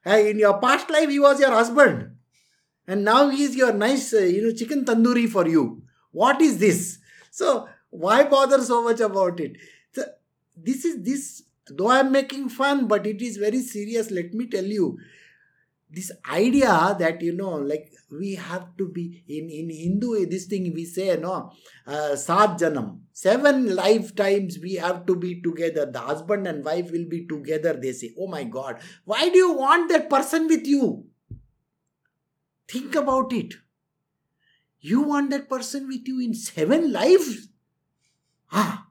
[0.09, 2.15] In your past life, he was your husband.
[2.87, 5.83] And now he is your nice, uh, you know, chicken tandoori for you.
[6.11, 6.99] What is this?
[7.31, 9.57] So, why bother so much about it?
[9.91, 10.05] So,
[10.55, 14.11] this is this, though I am making fun, but it is very serious.
[14.11, 14.97] Let me tell you,
[15.89, 20.73] this idea that you know like we have to be in in hindu this thing
[20.73, 21.51] we say no
[21.87, 22.15] uh,
[22.61, 22.99] janam.
[23.13, 25.85] Seven lifetimes we have to be together.
[25.85, 28.13] The husband and wife will be together they say.
[28.19, 28.79] Oh my god.
[29.05, 31.05] Why do you want that person with you?
[32.67, 33.53] Think about it.
[34.81, 37.47] You want that person with you in seven lives?
[38.51, 38.84] Ah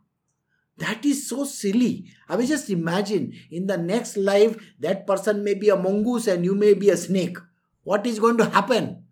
[0.78, 2.06] that is so silly.
[2.28, 6.44] I mean, just imagine in the next life, that person may be a mongoose and
[6.44, 7.38] you may be a snake.
[7.84, 9.04] What is going to happen?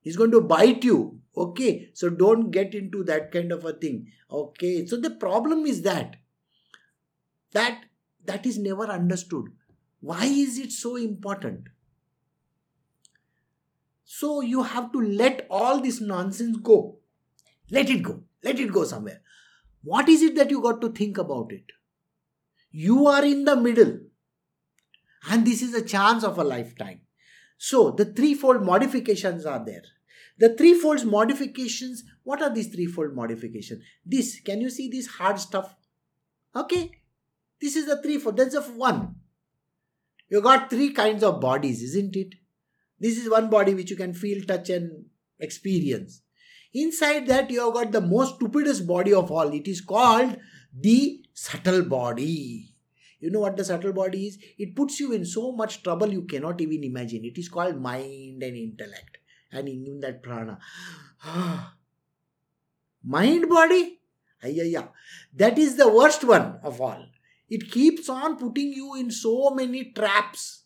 [0.00, 1.20] He's going to bite you.
[1.36, 4.06] Okay, so don't get into that kind of a thing.
[4.30, 6.16] Okay, so the problem is that
[7.54, 7.84] that
[8.26, 9.46] that is never understood
[10.00, 11.68] why is it so important
[14.04, 16.98] so you have to let all this nonsense go
[17.70, 19.20] let it go let it go somewhere
[19.84, 21.64] what is it that you got to think about it?
[22.70, 24.00] You are in the middle.
[25.30, 27.02] And this is a chance of a lifetime.
[27.58, 29.82] So the threefold modifications are there.
[30.38, 33.84] The threefold modifications what are these threefold modifications?
[34.04, 35.76] This can you see this hard stuff?
[36.56, 36.90] Okay.
[37.60, 38.38] This is the threefold.
[38.38, 39.16] That's of one.
[40.30, 42.34] You got three kinds of bodies isn't it?
[42.98, 45.04] This is one body which you can feel touch and
[45.38, 46.23] experience
[46.74, 50.36] inside that you have got the most stupidest body of all it is called
[50.72, 52.74] the subtle body
[53.24, 54.38] you know what the subtle body is?
[54.58, 57.24] It puts you in so much trouble you cannot even imagine.
[57.24, 59.16] It is called mind and intellect.
[59.50, 60.58] And in that prana.
[63.02, 63.98] mind body?
[64.42, 64.88] yeah.
[65.34, 67.06] That is the worst one of all.
[67.48, 70.63] It keeps on putting you in so many traps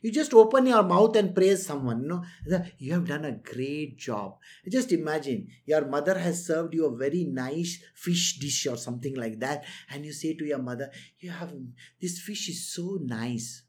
[0.00, 2.02] you just open your mouth and praise someone.
[2.02, 4.38] You know, you have done a great job.
[4.68, 9.40] Just imagine your mother has served you a very nice fish dish or something like
[9.40, 11.52] that, and you say to your mother, "You have
[12.00, 13.62] this fish is so nice."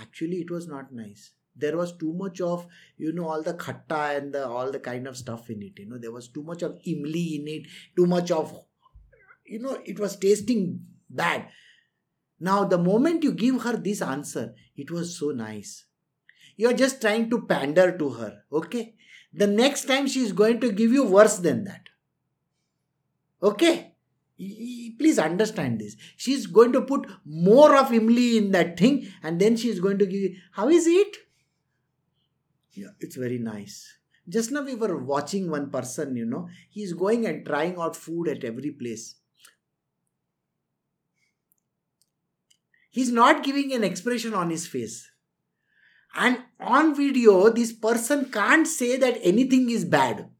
[0.00, 1.32] Actually, it was not nice.
[1.56, 5.08] There was too much of you know all the khatta and the all the kind
[5.08, 5.78] of stuff in it.
[5.78, 7.66] You know, there was too much of imli in it.
[7.96, 8.56] Too much of
[9.44, 11.48] you know, it was tasting bad
[12.40, 15.84] now, the moment you give her this answer, it was so nice.
[16.56, 18.94] You are just trying to pander to her, okay?
[19.32, 21.88] The next time she is going to give you worse than that.
[23.42, 23.92] Okay?
[24.98, 25.96] Please understand this.
[26.16, 29.80] She is going to put more of Imli in that thing and then she is
[29.80, 31.16] going to give you, how is it?
[32.72, 33.98] Yeah, it's very nice.
[34.28, 37.96] Just now we were watching one person, you know, he is going and trying out
[37.96, 39.16] food at every place.
[42.90, 45.10] He's not giving an expression on his face.
[46.14, 50.30] And on video, this person can't say that anything is bad.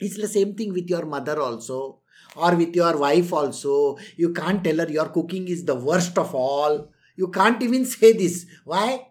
[0.00, 2.00] It's the same thing with your mother also,
[2.36, 3.98] or with your wife also.
[4.16, 6.90] You can't tell her your cooking is the worst of all.
[7.16, 8.46] You can't even say this.
[8.64, 9.08] Why?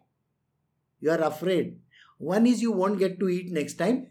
[0.99, 1.79] You are afraid.
[2.17, 4.07] One is you won't get to eat next time.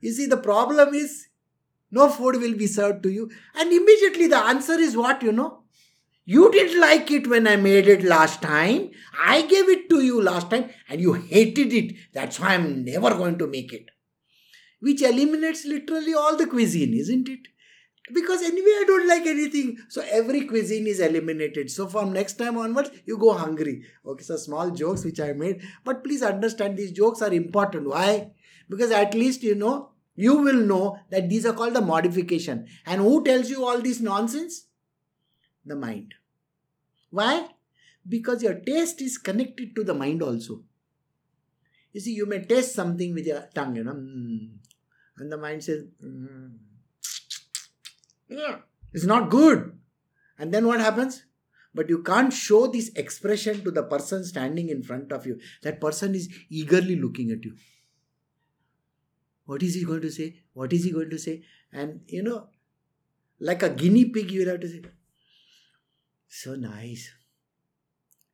[0.00, 1.28] You see, the problem is
[1.90, 3.30] no food will be served to you.
[3.54, 5.59] And immediately the answer is what, you know?
[6.32, 8.92] You didn't like it when I made it last time.
[9.20, 11.96] I gave it to you last time and you hated it.
[12.12, 13.86] That's why I'm never going to make it.
[14.78, 17.48] Which eliminates literally all the cuisine, isn't it?
[18.14, 19.78] Because anyway, I don't like anything.
[19.88, 21.68] So every cuisine is eliminated.
[21.68, 23.82] So from next time onwards, you go hungry.
[24.06, 25.62] Okay, so small jokes which I made.
[25.84, 27.88] But please understand these jokes are important.
[27.88, 28.30] Why?
[28.68, 32.68] Because at least you know, you will know that these are called the modification.
[32.86, 34.66] And who tells you all this nonsense?
[35.64, 36.14] the mind.
[37.10, 37.48] Why?
[38.08, 40.62] Because your taste is connected to the mind also.
[41.92, 44.48] You see, you may taste something with your tongue, you know, mm,
[45.18, 46.52] and the mind says, mm,
[48.92, 49.76] it's not good.
[50.38, 51.24] And then what happens?
[51.74, 55.38] But you can't show this expression to the person standing in front of you.
[55.62, 57.54] That person is eagerly looking at you.
[59.44, 60.36] What is he going to say?
[60.52, 61.42] What is he going to say?
[61.72, 62.48] And you know,
[63.38, 64.82] like a guinea pig, you will have to say,
[66.30, 67.12] so nice.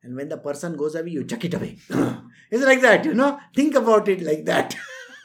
[0.03, 1.79] And when the person goes away, you chuck it away.
[2.51, 3.39] it's like that, you know?
[3.55, 4.75] Think about it like that.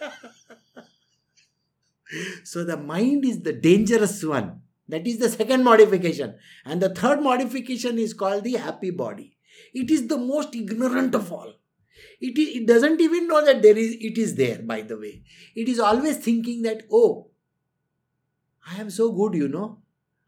[2.45, 4.63] so the mind is the dangerous one.
[4.89, 6.37] That is the second modification.
[6.65, 9.37] And the third modification is called the happy body.
[9.75, 11.53] It is the most ignorant of all.
[12.21, 15.23] It, is, it doesn't even know that there is it is there, by the way.
[15.55, 17.29] It is always thinking that, oh,
[18.67, 19.79] I am so good, you know.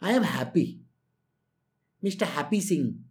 [0.00, 0.83] I am happy.
[2.04, 2.26] Mr.
[2.26, 3.04] Happy Singh.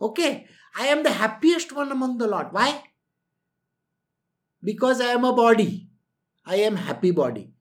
[0.00, 0.46] Okay,
[0.78, 2.52] I am the happiest one among the lot.
[2.52, 2.82] Why?
[4.62, 5.88] Because I am a body.
[6.44, 7.52] I am happy body.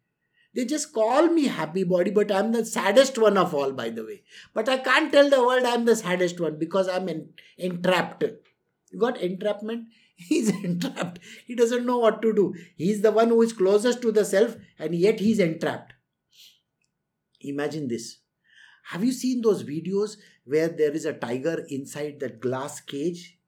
[0.54, 4.06] They just call me happy body, but I'm the saddest one of all, by the
[4.06, 4.24] way.
[4.54, 8.24] But I can't tell the world I'm the saddest one because I'm en- entrapped.
[8.24, 9.88] You got entrapment?
[10.16, 11.20] He's entrapped.
[11.46, 12.54] He doesn't know what to do.
[12.78, 15.94] He's the one who is closest to the self, and yet he's entrapped.
[17.42, 18.20] Imagine this.
[18.90, 23.40] Have you seen those videos where there is a tiger inside that glass cage?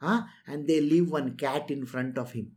[0.00, 0.22] Huh?
[0.46, 2.52] And they leave one cat in front of him.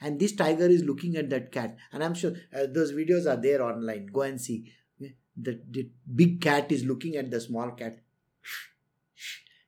[0.00, 1.76] And this tiger is looking at that cat.
[1.92, 4.06] And I'm sure uh, those videos are there online.
[4.12, 4.72] Go and see.
[4.98, 8.00] The, the big cat is looking at the small cat.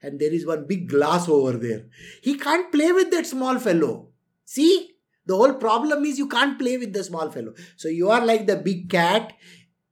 [0.02, 1.86] And there is one big glass over there.
[2.22, 4.08] He can't play with that small fellow.
[4.44, 4.94] See?
[5.26, 7.52] The whole problem is you can't play with the small fellow.
[7.76, 9.34] So you are like the big cat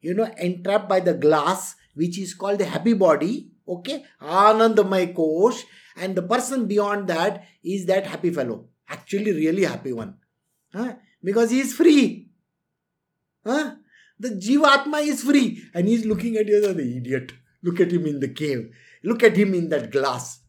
[0.06, 3.50] you know, entrapped by the glass, which is called the happy body.
[3.68, 5.64] Okay, Anandamay Kosh,
[5.96, 10.14] and the person beyond that is that happy fellow, actually, really happy one,
[10.72, 10.92] huh?
[11.24, 12.28] because he is free.
[13.44, 13.74] Huh?
[14.20, 17.32] The Jivatma is free, and he is looking at you as the idiot.
[17.64, 18.70] Look at him in the cave.
[19.02, 20.40] Look at him in that glass.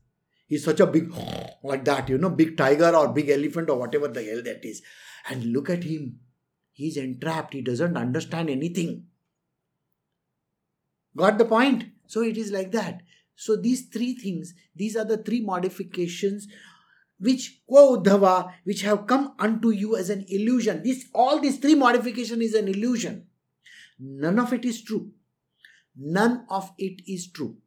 [0.45, 1.11] He's such a big,
[1.63, 4.83] like that, you know, big tiger or big elephant or whatever the hell that is.
[5.27, 6.19] And look at him.
[6.71, 7.55] He's entrapped.
[7.55, 9.07] He doesn't understand anything.
[11.17, 11.85] Got the point?
[12.05, 13.01] So it is like that.
[13.35, 16.47] So these three things, these are the three modifications
[17.19, 20.83] which oh, Uddhava, which have come unto you as an illusion.
[20.83, 23.25] This all these three modification is an illusion.
[23.99, 25.11] None of it is true.
[25.95, 27.57] None of it is true.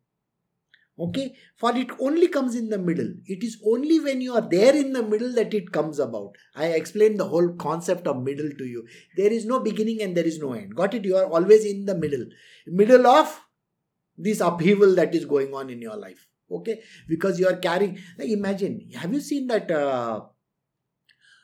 [1.00, 3.10] Okay, for it only comes in the middle.
[3.24, 6.36] It is only when you are there in the middle that it comes about.
[6.54, 8.86] I explained the whole concept of middle to you.
[9.16, 10.76] There is no beginning and there is no end.
[10.76, 11.06] Got it?
[11.06, 12.26] You are always in the middle.
[12.66, 13.40] Middle of
[14.18, 16.26] this upheaval that is going on in your life.
[16.52, 17.98] Okay, because you are carrying.
[18.18, 20.20] Imagine, have you seen that uh,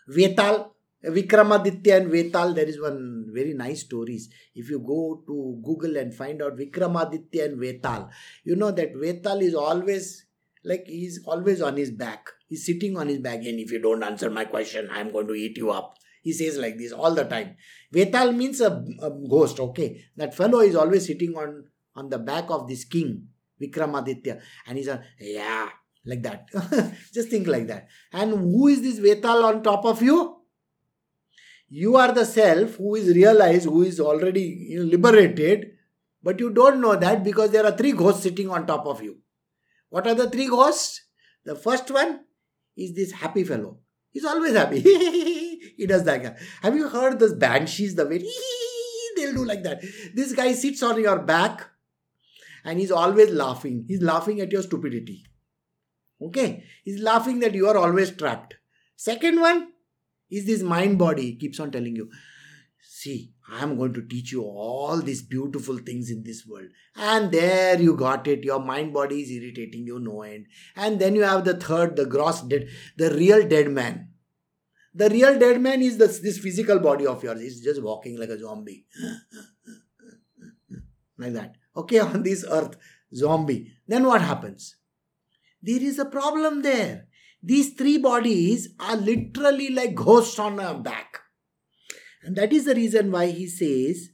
[0.09, 0.76] Vetal?
[1.05, 4.28] Vikramaditya and Vetal, there is one very nice stories.
[4.55, 8.09] If you go to Google and find out Vikramaditya and Vetal,
[8.44, 10.26] you know that Vetal is always
[10.64, 12.28] like he's always on his back.
[12.49, 15.34] He's sitting on his back, and if you don't answer my question, I'm going to
[15.34, 15.97] eat you up.
[16.22, 17.57] He says like this all the time.
[17.92, 20.03] Vetal means a, a ghost, okay?
[20.16, 23.28] That fellow is always sitting on, on the back of this king,
[23.62, 25.68] Vikramaditya, and he's a, yeah,
[26.05, 26.49] like that.
[27.12, 27.86] Just think like that.
[28.12, 30.36] And who is this Vetal on top of you?
[31.69, 35.73] You are the self who is realized, who is already you know, liberated,
[36.23, 39.19] but you don't know that because there are three ghosts sitting on top of you.
[39.89, 41.03] What are the three ghosts?
[41.45, 42.21] The first one
[42.77, 43.79] is this happy fellow.
[44.11, 44.81] He's always happy.
[45.77, 46.39] he does that.
[46.62, 47.95] Have you heard those banshees?
[47.95, 48.19] The way
[49.17, 49.83] they'll do like that.
[50.14, 51.69] This guy sits on your back
[52.64, 53.85] and he's always laughing.
[53.87, 55.25] He's laughing at your stupidity.
[56.21, 56.64] Okay?
[56.85, 58.55] He's laughing that you are always trapped.
[58.97, 59.69] Second one,
[60.31, 62.11] is this mind body keeps on telling you
[62.89, 66.68] see i am going to teach you all these beautiful things in this world.
[66.97, 68.43] And there you got it.
[68.43, 70.47] Your mind body is irritating you no end.
[70.74, 74.09] And then you have the third the gross dead the real dead man.
[74.95, 77.41] The real dead man is this, this physical body of yours.
[77.43, 78.87] It's just walking like a zombie.
[81.18, 81.57] Like that.
[81.74, 82.77] Okay on this earth
[83.14, 83.72] zombie.
[83.89, 84.77] Then what happens?
[85.62, 87.07] There is a problem there
[87.47, 91.20] these three bodies are literally like ghosts on our back.
[92.24, 94.09] And that is the reason why he says,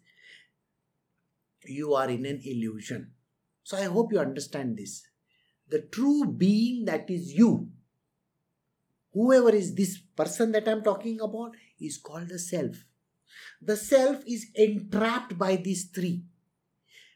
[1.64, 3.12] You are in an illusion.
[3.62, 5.06] So I hope you understand this.
[5.66, 7.70] The true being that is you,
[9.14, 12.84] whoever is this person that I'm talking about, is called the self.
[13.62, 16.24] The self is entrapped by these three.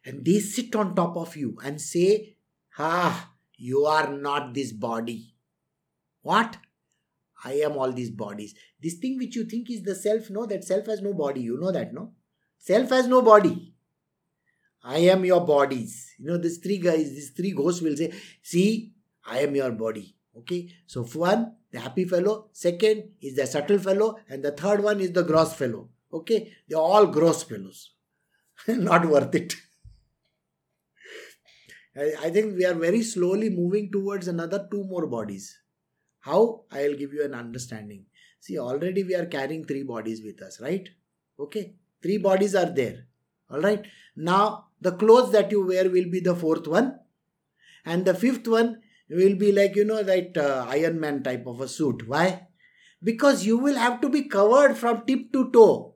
[0.02, 2.36] And they sit on top of you and say,
[2.78, 5.35] Ah, you are not this body.
[6.26, 6.56] What?
[7.44, 8.54] I am all these bodies.
[8.82, 11.42] This thing which you think is the self, no, that self has no body.
[11.42, 12.12] You know that, no?
[12.58, 13.74] Self has no body.
[14.82, 16.14] I am your bodies.
[16.18, 18.12] You know, these three guys, these three ghosts will say,
[18.42, 18.92] See,
[19.24, 20.16] I am your body.
[20.38, 25.00] Okay, so one, the happy fellow, second is the subtle fellow, and the third one
[25.00, 25.90] is the gross fellow.
[26.12, 27.92] Okay, they're all gross fellows.
[28.68, 29.54] Not worth it.
[32.24, 35.56] I think we are very slowly moving towards another two more bodies.
[36.26, 36.62] How?
[36.72, 38.06] I'll give you an understanding.
[38.40, 40.88] See, already we are carrying three bodies with us, right?
[41.38, 43.06] Okay, three bodies are there.
[43.48, 43.84] All right.
[44.16, 46.98] Now, the clothes that you wear will be the fourth one,
[47.84, 51.60] and the fifth one will be like, you know, that uh, Iron Man type of
[51.60, 52.08] a suit.
[52.08, 52.48] Why?
[53.00, 55.94] Because you will have to be covered from tip to toe.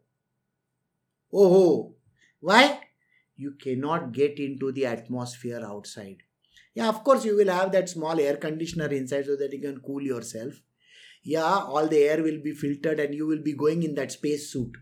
[1.34, 1.96] Oh,
[2.38, 2.80] why?
[3.36, 6.18] You cannot get into the atmosphere outside.
[6.74, 9.80] Yeah, of course, you will have that small air conditioner inside so that you can
[9.80, 10.54] cool yourself.
[11.22, 14.52] Yeah, all the air will be filtered and you will be going in that space
[14.52, 14.72] suit.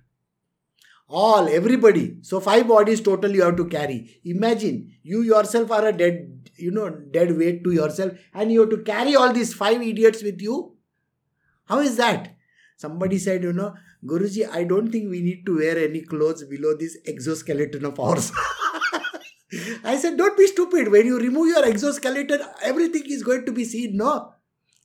[1.09, 2.19] All, everybody.
[2.21, 4.21] So, five bodies total you have to carry.
[4.25, 8.71] Imagine you yourself are a dead, you know, dead weight to yourself and you have
[8.71, 10.77] to carry all these five idiots with you.
[11.65, 12.37] How is that?
[12.77, 13.75] Somebody said, you know,
[14.07, 18.31] Guruji, I don't think we need to wear any clothes below this exoskeleton of ours.
[19.85, 20.91] I said, don't be stupid.
[20.91, 24.35] When you remove your exoskeleton, everything is going to be seen, no?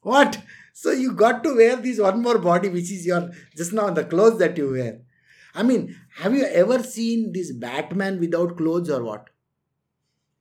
[0.01, 0.41] What?
[0.74, 4.05] So you got to wear this one more body, which is your just now the
[4.05, 5.01] clothes that you wear.
[5.53, 9.30] I mean, have you ever seen this Batman without clothes or what?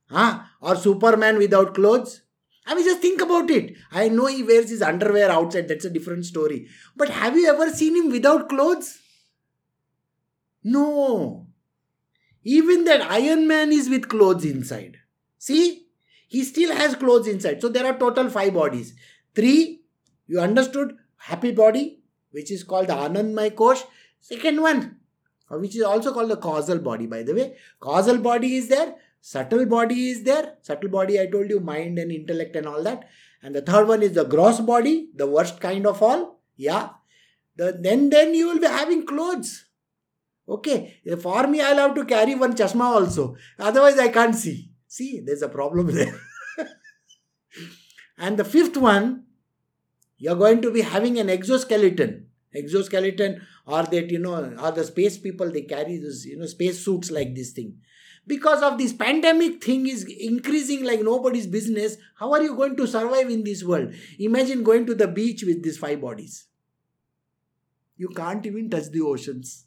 [0.09, 0.41] Huh?
[0.61, 2.23] Or Superman without clothes?
[2.65, 3.77] I mean, just think about it.
[3.91, 6.69] I know he wears his underwear outside, that's a different story.
[6.97, 9.01] But have you ever seen him without clothes?
[10.63, 11.49] No.
[12.45, 14.99] Even that Iron Man is with clothes inside.
[15.39, 15.87] See,
[16.29, 17.61] he still has clothes inside.
[17.61, 18.95] So there are total five bodies.
[19.35, 19.83] Three,
[20.27, 20.97] you understood?
[21.17, 23.83] Happy body, which is called the Anandmay Kosh.
[24.21, 24.97] Second one,
[25.51, 27.57] uh, which is also called the causal body, by the way.
[27.81, 30.55] Causal body is there, subtle body is there.
[30.63, 33.09] Subtle body, I told you, mind and intellect and all that.
[33.43, 36.41] And the third one is the gross body, the worst kind of all.
[36.57, 36.91] Yeah.
[37.57, 39.67] The, then, then you will be having clothes.
[40.53, 41.01] Okay.
[41.21, 43.37] For me, I'll have to carry one chashma also.
[43.59, 44.71] Otherwise, I can't see.
[44.87, 46.19] See, there's a problem there.
[48.19, 49.25] and the fifth one,
[50.19, 52.27] you're going to be having an exoskeleton.
[52.55, 56.85] Exoskeleton, or that, you know, or the space people, they carry this, you know, space
[56.85, 57.79] suits like this thing
[58.27, 62.87] because of this pandemic thing is increasing like nobody's business how are you going to
[62.87, 66.47] survive in this world imagine going to the beach with these five bodies
[67.97, 69.67] you can't even touch the oceans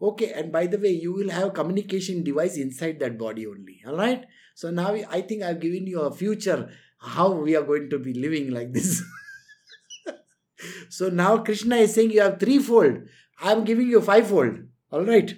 [0.00, 3.96] okay and by the way you will have communication device inside that body only all
[3.96, 4.24] right
[4.54, 8.12] so now i think i've given you a future how we are going to be
[8.12, 9.02] living like this
[10.88, 12.98] so now krishna is saying you have threefold
[13.42, 14.58] i am giving you fivefold
[14.90, 15.36] all right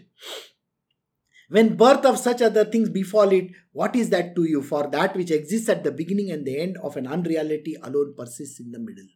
[1.48, 4.62] when birth of such other things befall it, what is that to you?
[4.62, 8.60] For that which exists at the beginning and the end of an unreality alone persists
[8.60, 9.06] in the middle.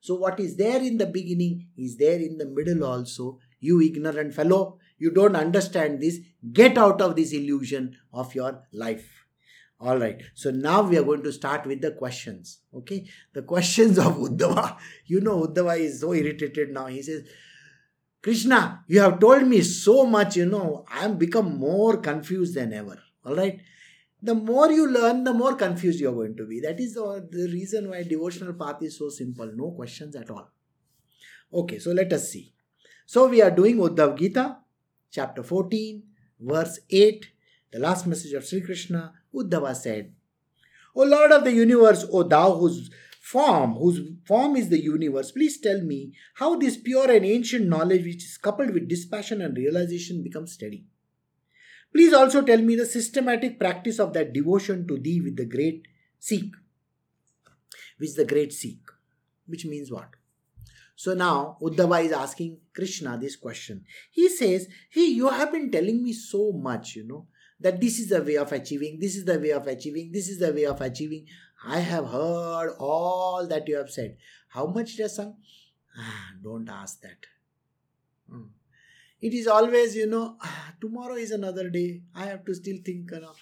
[0.00, 3.38] So, what is there in the beginning is there in the middle also.
[3.60, 6.18] You ignorant fellow, you don't understand this.
[6.52, 9.26] Get out of this illusion of your life.
[9.80, 10.22] All right.
[10.34, 12.60] So now we are going to start with the questions.
[12.74, 13.06] Okay.
[13.32, 14.76] The questions of Uddhava.
[15.06, 16.86] You know, Uddhava is so irritated now.
[16.86, 17.26] He says,
[18.22, 22.74] Krishna, you have told me so much, you know, I am become more confused than
[22.74, 22.98] ever.
[23.24, 23.60] All right.
[24.22, 26.60] The more you learn, the more confused you are going to be.
[26.60, 29.50] That is the, the reason why devotional path is so simple.
[29.54, 30.50] No questions at all.
[31.52, 32.52] Okay, so let us see.
[33.10, 34.58] So we are doing Uddhav Gita,
[35.10, 36.00] chapter 14,
[36.38, 37.26] verse 8.
[37.72, 40.12] The last message of Sri Krishna, Uddhava said,
[40.94, 42.88] O Lord of the universe, O thou whose
[43.20, 48.04] form, whose form is the universe, please tell me how this pure and ancient knowledge,
[48.04, 50.84] which is coupled with dispassion and realization, becomes steady.
[51.92, 55.88] Please also tell me the systematic practice of that devotion to thee with the great
[56.20, 56.54] seek,
[57.98, 58.78] which the great seek,
[59.48, 60.10] which means what?
[61.00, 63.86] So now Uddhava is asking Krishna this question.
[64.10, 67.26] He says, Hey, you have been telling me so much, you know,
[67.58, 70.38] that this is the way of achieving, this is the way of achieving, this is
[70.38, 71.24] the way of achieving.
[71.66, 74.18] I have heard all that you have said.
[74.48, 75.36] How much has sung?
[75.96, 77.24] Ah, don't ask that.
[78.30, 78.48] Hmm.
[79.22, 82.02] It is always, you know, ah, tomorrow is another day.
[82.14, 83.32] I have to still think, you know.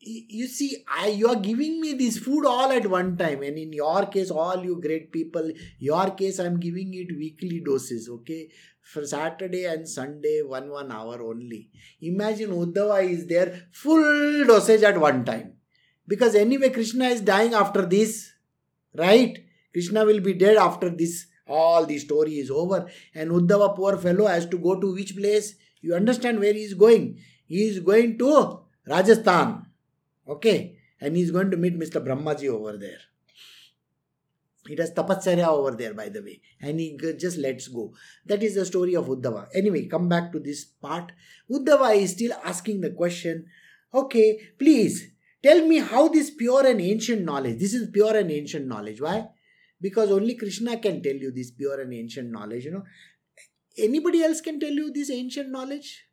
[0.00, 3.72] You see, I you are giving me this food all at one time, and in
[3.72, 8.48] your case, all you great people, your case, I'm giving it weekly doses, okay?
[8.80, 11.70] For Saturday and Sunday, one one hour only.
[12.00, 15.60] Imagine Uddhava is there, full dosage at one time
[16.10, 18.32] because anyway, Krishna is dying after this,
[18.96, 19.38] right?
[19.72, 21.26] Krishna will be dead after this.
[21.46, 22.90] All the story is over.
[23.14, 25.54] And Uddhava, poor fellow, has to go to which place?
[25.80, 27.18] You understand where he is going?
[27.46, 29.66] He is going to Rajasthan.
[30.30, 30.78] Okay.
[31.00, 32.04] And he is going to meet Mr.
[32.04, 32.98] Brahmaji over there.
[34.66, 37.94] He does tapasarya over there, by the way, and he just lets go.
[38.26, 39.48] That is the story of Uddhava.
[39.54, 41.12] Anyway, come back to this part.
[41.50, 43.46] Uddhava is still asking the question
[43.92, 45.12] okay, please
[45.42, 49.00] Tell me how this pure and ancient knowledge, this is pure and ancient knowledge.
[49.00, 49.28] Why?
[49.80, 52.66] Because only Krishna can tell you this pure and ancient knowledge.
[52.66, 52.84] You know,
[53.78, 56.04] anybody else can tell you this ancient knowledge?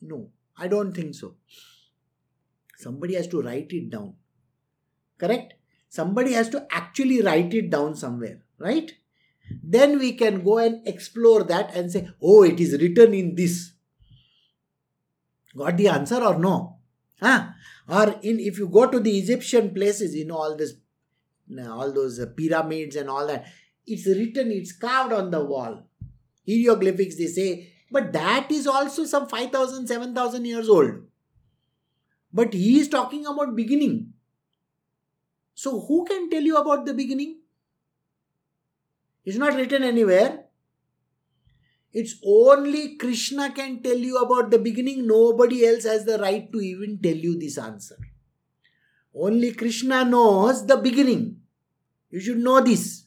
[0.00, 1.34] No, I don't think so.
[2.76, 4.14] Somebody has to write it down.
[5.18, 5.54] Correct?
[5.88, 8.92] Somebody has to actually write it down somewhere, right?
[9.62, 13.72] Then we can go and explore that and say, oh, it is written in this.
[15.56, 16.76] Got the answer or no?
[17.20, 17.48] Huh?
[17.88, 20.74] Or in if you go to the Egyptian places, you know all this,
[21.66, 23.46] all those pyramids and all that.
[23.86, 25.86] It's written, it's carved on the wall.
[26.46, 30.90] Hieroglyphics, they say, but that is also some 5,000, 7,000 years old.
[32.36, 34.12] But he is talking about beginning.
[35.54, 37.38] So who can tell you about the beginning?
[39.24, 40.44] It's not written anywhere.
[41.94, 45.06] It's only Krishna can tell you about the beginning.
[45.06, 47.96] Nobody else has the right to even tell you this answer.
[49.14, 51.40] Only Krishna knows the beginning.
[52.10, 53.06] You should know this.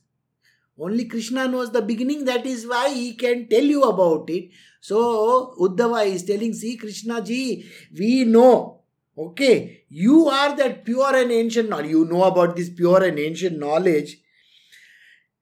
[0.79, 2.25] Only Krishna knows the beginning.
[2.25, 4.49] That is why he can tell you about it.
[4.81, 8.78] So Uddhava is telling, see Krishna ji, we know.
[9.19, 11.89] Okay, you are that pure and ancient knowledge.
[11.89, 14.17] You know about this pure and ancient knowledge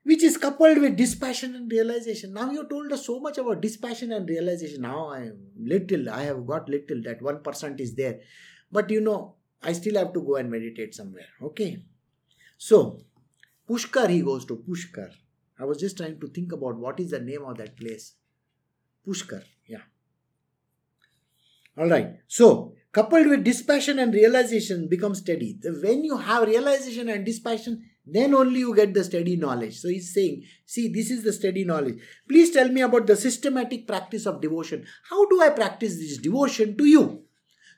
[0.10, 2.32] which is coupled with dispassion and realization.
[2.32, 4.82] Now you told us so much about dispassion and realization.
[4.82, 8.22] Now I am little, I have got little, that 1% is there.
[8.72, 11.28] But you know, I still have to go and meditate somewhere.
[11.42, 11.84] Okay.
[12.58, 13.02] So,
[13.70, 15.12] Pushkar, he goes to Pushkar.
[15.60, 18.14] I was just trying to think about what is the name of that place.
[19.06, 19.84] Pushkar, yeah.
[21.78, 22.20] All right.
[22.28, 25.60] So, coupled with dispassion and realization becomes steady.
[25.64, 29.80] When you have realization and dispassion, then only you get the steady knowledge.
[29.80, 32.00] So he's saying, see, this is the steady knowledge.
[32.28, 34.86] Please tell me about the systematic practice of devotion.
[35.10, 37.24] How do I practice this devotion to you?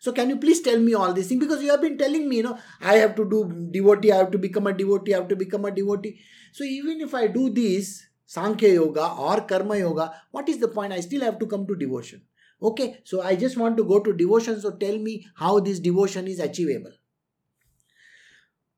[0.02, 1.44] So can you please tell me all these things?
[1.44, 4.32] Because you have been telling me, you know, I have to do devotee, I have
[4.32, 6.20] to become a devotee, I have to become a devotee.
[6.54, 10.94] So even if I do this, Sankhya Yoga or Karma Yoga, what is the point?
[10.94, 12.22] I still have to come to devotion.
[12.62, 14.60] Okay, so I just want to go to devotion.
[14.60, 16.92] So tell me how this devotion is achievable.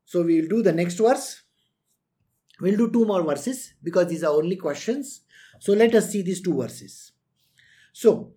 [0.04, 1.42] So we'll do the next verse.
[2.60, 5.22] We'll do two more verses because these are only questions.
[5.58, 7.12] So let us see these two verses.
[7.92, 8.32] So,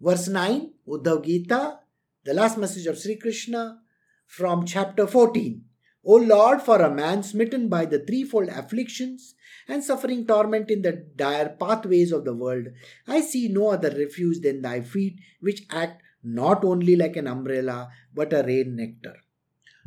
[0.00, 1.80] verse 9, Uddhav Gita,
[2.24, 3.80] the last message of Sri Krishna
[4.26, 5.62] from chapter 14.
[6.06, 9.34] O Lord, for a man smitten by the threefold afflictions
[9.68, 12.68] and suffering torment in the dire pathways of the world,
[13.08, 17.90] I see no other refuge than thy feet, which act not only like an umbrella
[18.14, 19.16] but a rain nectar.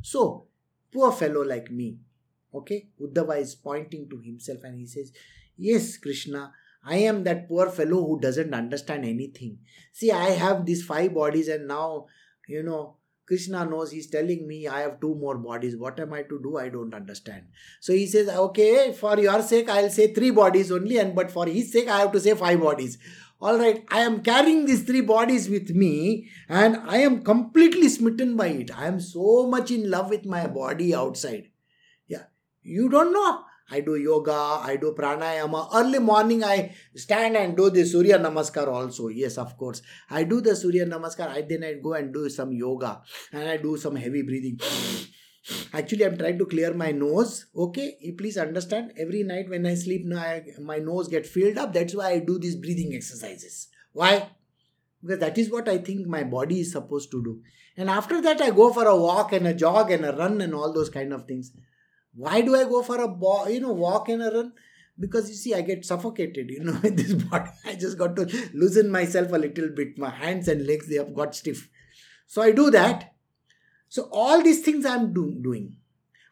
[0.01, 0.47] So,
[0.91, 1.99] poor fellow like me,
[2.53, 5.11] Okay, Uddhava is pointing to himself and he says,
[5.57, 6.51] Yes, Krishna,
[6.83, 9.59] I am that poor fellow who doesn't understand anything.
[9.91, 12.07] See, I have these five bodies, and now,
[12.47, 12.95] you know,
[13.29, 15.77] Krishna knows he's telling me I have two more bodies.
[15.77, 16.57] What am I to do?
[16.57, 17.43] I don't understand.
[17.79, 21.45] So he says, Okay, for your sake, I'll say three bodies only, and but for
[21.45, 22.97] his sake, I have to say five bodies.
[23.39, 28.35] All right, I am carrying these three bodies with me, and I am completely smitten
[28.35, 28.75] by it.
[28.75, 31.51] I am so much in love with my body outside.
[32.07, 32.23] Yeah,
[32.63, 33.43] you don't know.
[33.71, 35.69] I do yoga, I do pranayama.
[35.73, 39.09] Early morning, I stand and do the Surya Namaskar also.
[39.09, 39.81] Yes, of course.
[40.09, 41.29] I do the Surya Namaskar.
[41.29, 43.01] I then I go and do some yoga
[43.31, 44.59] and I do some heavy breathing.
[45.73, 47.45] Actually, I'm trying to clear my nose.
[47.55, 48.93] Okay, please understand.
[48.97, 51.73] Every night when I sleep, my nose get filled up.
[51.73, 53.67] That's why I do these breathing exercises.
[53.93, 54.29] Why?
[55.01, 57.41] Because that is what I think my body is supposed to do.
[57.77, 60.53] And after that, I go for a walk and a jog and a run and
[60.53, 61.53] all those kind of things.
[62.23, 64.53] Why do I go for a bo- you know walk and a run?
[64.99, 67.49] Because you see, I get suffocated, you know, in this body.
[67.65, 69.97] I just got to loosen myself a little bit.
[69.97, 71.69] My hands and legs they have got stiff.
[72.27, 73.13] So I do that.
[73.87, 75.77] So all these things I'm do- doing.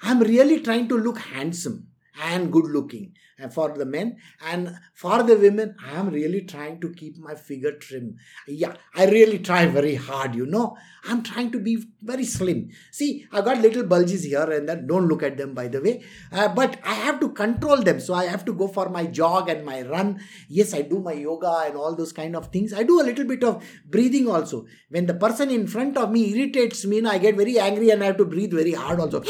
[0.02, 1.88] I'm really trying to look handsome
[2.22, 3.14] and good looking
[3.52, 4.18] for the men.
[4.42, 8.18] And for the women i am really trying to keep my figure trim.
[8.48, 10.78] Yeah i really try very hard you know.
[11.10, 12.70] I'm trying to be very slim.
[12.92, 16.04] See i got little bulges here and then don't look at them by the way.
[16.32, 18.00] Uh, but i have to control them.
[18.00, 20.20] So i have to go for my jog and my run.
[20.50, 22.74] Yes i do my yoga and all those kind of things.
[22.74, 24.66] I do a little bit of breathing also.
[24.90, 28.08] When the person in front of me irritates me i get very angry and i
[28.08, 29.24] have to breathe very hard also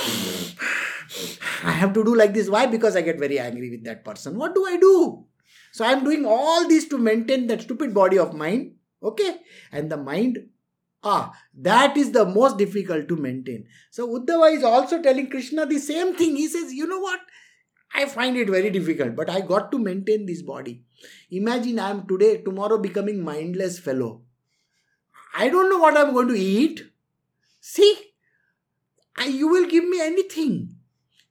[1.64, 2.50] I have to do like this.
[2.50, 2.66] Why?
[2.66, 4.38] Because I get very angry with that person.
[4.38, 5.26] What do I do?
[5.72, 8.76] So I'm doing all this to maintain that stupid body of mine.
[9.02, 9.38] Okay?
[9.72, 10.50] And the mind,
[11.04, 13.68] ah, that is the most difficult to maintain.
[13.92, 16.36] So Uddhava is also telling Krishna the same thing.
[16.36, 17.20] He says, you know what?
[17.94, 20.84] I find it very difficult, but I got to maintain this body.
[21.32, 24.24] Imagine I am today, tomorrow becoming mindless fellow.
[25.36, 26.82] I don't know what I'm going to eat.
[27.62, 27.96] See,
[29.16, 30.77] I, you will give me anything.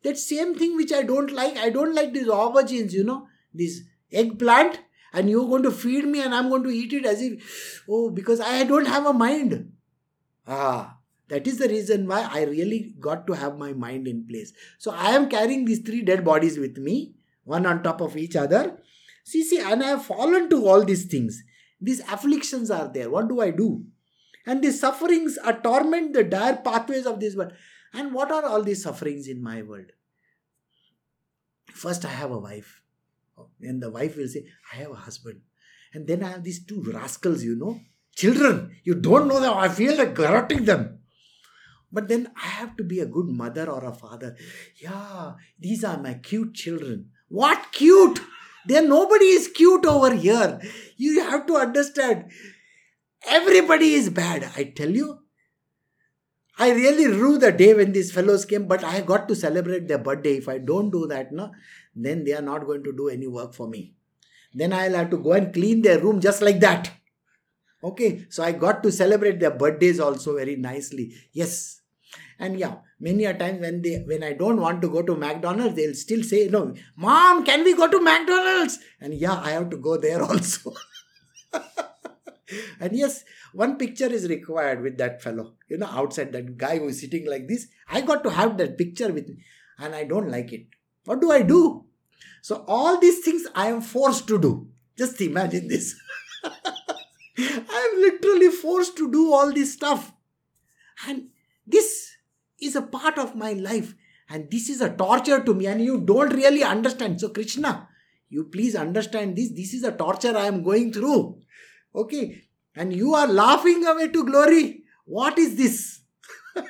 [0.06, 3.80] That same thing which I don't like, I don't like these aubergines, you know, this
[4.12, 4.78] eggplant,
[5.12, 8.10] and you're going to feed me and I'm going to eat it as if, oh,
[8.10, 9.72] because I don't have a mind.
[10.46, 10.98] Ah,
[11.28, 14.52] that is the reason why I really got to have my mind in place.
[14.78, 18.36] So I am carrying these three dead bodies with me, one on top of each
[18.36, 18.78] other.
[19.24, 21.42] See, see, and I have fallen to all these things.
[21.80, 23.10] These afflictions are there.
[23.10, 23.84] What do I do?
[24.46, 27.52] And these sufferings are torment the dire pathways of this world.
[27.92, 29.92] And what are all these sufferings in my world?
[31.72, 32.82] First, I have a wife.
[33.60, 35.40] And the wife will say, I have a husband.
[35.92, 37.80] And then I have these two rascals, you know,
[38.14, 38.76] children.
[38.84, 39.54] You don't know them.
[39.54, 41.00] I feel like garroting them.
[41.92, 44.36] But then I have to be a good mother or a father.
[44.82, 47.10] Yeah, these are my cute children.
[47.28, 48.20] What cute?
[48.66, 50.60] There nobody is cute over here.
[50.96, 52.30] You have to understand.
[53.26, 54.50] Everybody is bad.
[54.56, 55.20] I tell you,
[56.58, 59.98] I really rue the day when these fellows came, but I got to celebrate their
[59.98, 60.36] birthday.
[60.38, 61.52] If I don't do that, no,
[61.94, 63.94] then they are not going to do any work for me.
[64.54, 66.90] Then I'll have to go and clean their room just like that.
[67.84, 71.14] Okay, so I got to celebrate their birthdays also very nicely.
[71.32, 71.82] Yes.
[72.38, 75.76] And yeah, many a time when they when I don't want to go to McDonald's,
[75.76, 78.78] they'll still say, No, mom, can we go to McDonald's?
[79.00, 80.72] And yeah, I have to go there also.
[82.80, 86.88] and yes, one picture is required with that fellow, you know, outside that guy who
[86.88, 87.68] is sitting like this.
[87.88, 89.38] I got to have that picture with me,
[89.78, 90.66] and I don't like it.
[91.04, 91.84] What do I do?
[92.42, 94.68] So, all these things I am forced to do.
[94.96, 95.94] Just imagine this.
[96.44, 100.12] I am literally forced to do all this stuff.
[101.06, 101.28] And
[101.66, 102.16] this
[102.60, 103.94] is a part of my life.
[104.28, 105.66] And this is a torture to me.
[105.66, 107.20] And you don't really understand.
[107.20, 107.88] So, Krishna,
[108.28, 109.50] you please understand this.
[109.50, 111.38] This is a torture I am going through.
[111.96, 112.42] Okay.
[112.74, 114.82] And you are laughing away to glory.
[115.06, 116.00] What is this?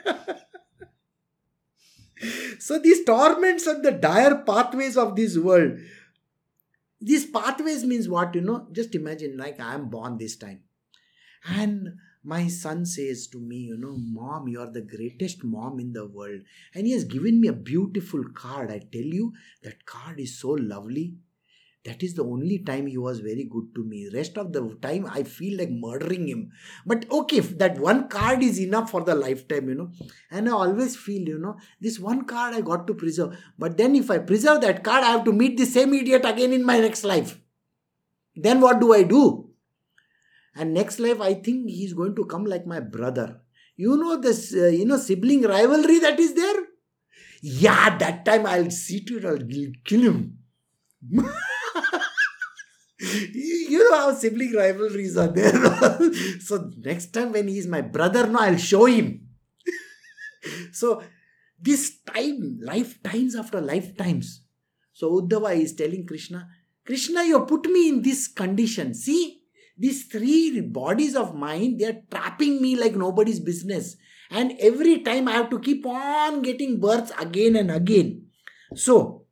[2.61, 5.79] so, these torments and the dire pathways of this world.
[7.01, 8.69] These pathways means what, you know?
[8.73, 10.61] Just imagine, like I am born this time.
[11.49, 15.93] And my son says to me, You know, mom, you are the greatest mom in
[15.93, 16.41] the world.
[16.75, 18.71] And he has given me a beautiful card.
[18.71, 21.15] I tell you, that card is so lovely.
[21.87, 24.09] That is the only time he was very good to me.
[24.13, 26.51] Rest of the time, I feel like murdering him.
[26.85, 29.91] But okay, that one card is enough for the lifetime, you know.
[30.31, 33.39] And I always feel, you know, this one card I got to preserve.
[33.59, 36.53] But then if I preserve that card, I have to meet the same idiot again
[36.53, 37.39] in my next life.
[38.35, 39.47] Then what do I do?
[40.57, 43.41] and next life i think he's going to come like my brother
[43.77, 46.61] you know this uh, you know sibling rivalry that is there
[47.43, 49.47] yeah that time i'll see to it i'll
[49.85, 50.39] kill him
[52.99, 55.53] you know how sibling rivalries are there
[56.41, 59.23] so next time when he's my brother no i'll show him.
[60.73, 61.03] So
[61.61, 64.43] this time lifetimes after lifetimes
[64.93, 66.49] so uddhava is telling krishna
[66.87, 68.95] krishna you put me in this condition.
[68.95, 69.43] See
[69.77, 73.97] these three bodies of mine they're trapping me like nobody's business.
[74.31, 78.27] And every time i have to keep on getting births again and again.
[78.75, 79.26] So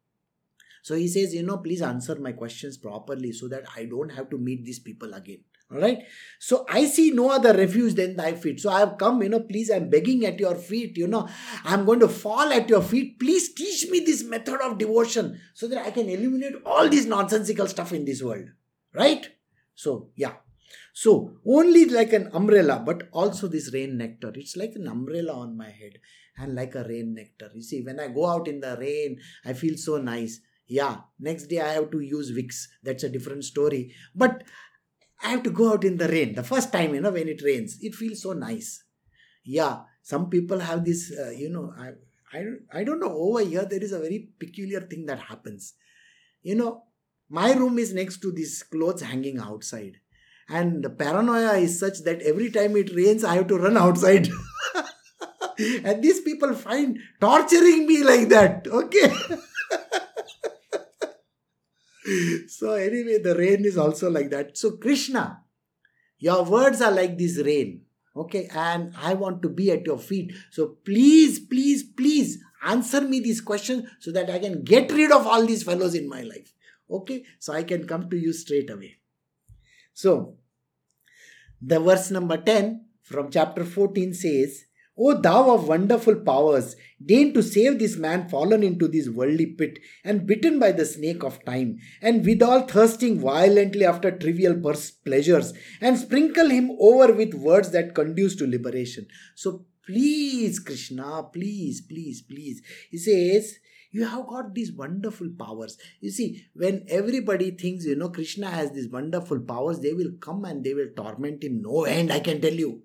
[0.85, 4.31] so he says you know please answer my questions properly so that i don't have
[4.31, 6.03] to meet these people again all right
[6.39, 9.41] so i see no other refuge than thy feet so i have come you know
[9.53, 11.29] please i'm begging at your feet you know
[11.65, 15.67] i'm going to fall at your feet please teach me this method of devotion so
[15.67, 18.47] that i can eliminate all this nonsensical stuff in this world
[18.93, 19.31] right
[19.75, 20.35] so, yeah.
[20.93, 24.33] So, only like an umbrella, but also this rain nectar.
[24.35, 25.99] It's like an umbrella on my head
[26.39, 27.51] and like a rain nectar.
[27.55, 30.41] You see, when I go out in the rain, I feel so nice.
[30.67, 32.69] Yeah, next day I have to use Vicks.
[32.83, 33.95] That's a different story.
[34.15, 34.43] But
[35.23, 36.35] I have to go out in the rain.
[36.35, 38.85] The first time, you know, when it rains, it feels so nice.
[39.45, 41.93] Yeah, some people have this, uh, you know, I,
[42.37, 42.45] I,
[42.81, 43.13] I don't know.
[43.13, 45.75] Over here, there is a very peculiar thing that happens.
[46.43, 46.85] You know,
[47.29, 49.99] my room is next to these clothes hanging outside.
[50.49, 54.29] And the paranoia is such that every time it rains, I have to run outside.
[55.85, 58.67] and these people find torturing me like that.
[58.69, 59.15] Okay.
[62.49, 64.57] so, anyway, the rain is also like that.
[64.57, 65.43] So, Krishna,
[66.19, 67.83] your words are like this rain.
[68.17, 70.33] Okay, and I want to be at your feet.
[70.51, 75.27] So, please, please, please answer me these questions so that I can get rid of
[75.27, 76.53] all these fellows in my life.
[76.91, 78.99] Okay, so I can come to you straight away.
[79.93, 80.37] So,
[81.61, 84.65] the verse number 10 from chapter 14 says,
[84.97, 89.81] O thou of wonderful powers, deign to save this man fallen into this worldly pit
[90.05, 94.55] and bitten by the snake of time, and withal thirsting violently after trivial
[95.05, 99.07] pleasures, and sprinkle him over with words that conduce to liberation.
[99.35, 102.63] So please, Krishna, please, please, please.
[102.91, 103.59] He says,
[103.91, 108.73] you have got these wonderful powers you see when everybody thinks you know krishna has
[108.73, 112.41] these wonderful powers they will come and they will torment him no end i can
[112.41, 112.83] tell you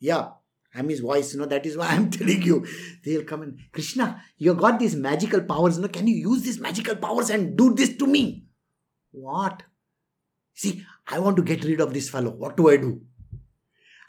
[0.00, 0.28] yeah
[0.74, 2.66] i'm his voice you know that is why i'm telling you
[3.04, 6.60] they'll come and krishna you got these magical powers you know can you use these
[6.60, 8.44] magical powers and do this to me
[9.12, 9.62] what
[10.54, 13.00] see i want to get rid of this fellow what do i do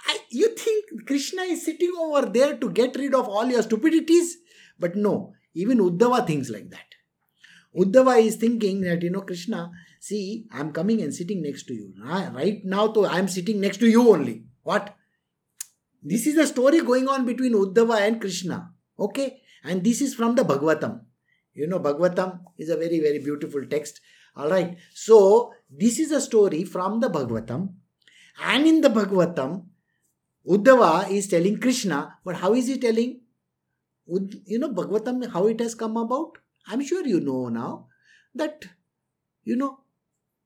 [0.07, 4.38] I, you think krishna is sitting over there to get rid of all your stupidities
[4.80, 6.86] but no even Uddhava thinks like that.
[7.76, 11.93] Uddhava is thinking that, you know, Krishna, see, I'm coming and sitting next to you.
[12.03, 14.43] Right now, though, I'm sitting next to you only.
[14.63, 14.94] What?
[16.06, 18.72] This is the story going on between Uddhava and Krishna.
[18.99, 19.41] Okay?
[19.64, 21.01] And this is from the Bhagavatam.
[21.56, 24.01] You know, Bhagavatam is a very, very beautiful text.
[24.36, 24.78] All right.
[24.93, 27.70] So, this is a story from the Bhagavatam.
[28.43, 29.64] And in the Bhagavatam,
[30.47, 33.22] Uddhava is telling Krishna, but how is he telling?
[34.08, 36.38] you know Bhagavatam how it has come about?
[36.68, 37.88] I'm sure you know now
[38.36, 38.66] that
[39.43, 39.80] you know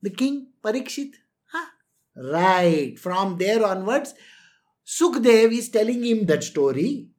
[0.02, 1.16] the king Parikshit.
[1.52, 1.66] Huh?
[2.16, 2.98] Right.
[2.98, 4.14] From there onwards,
[4.90, 7.10] Sukdev is telling him that story.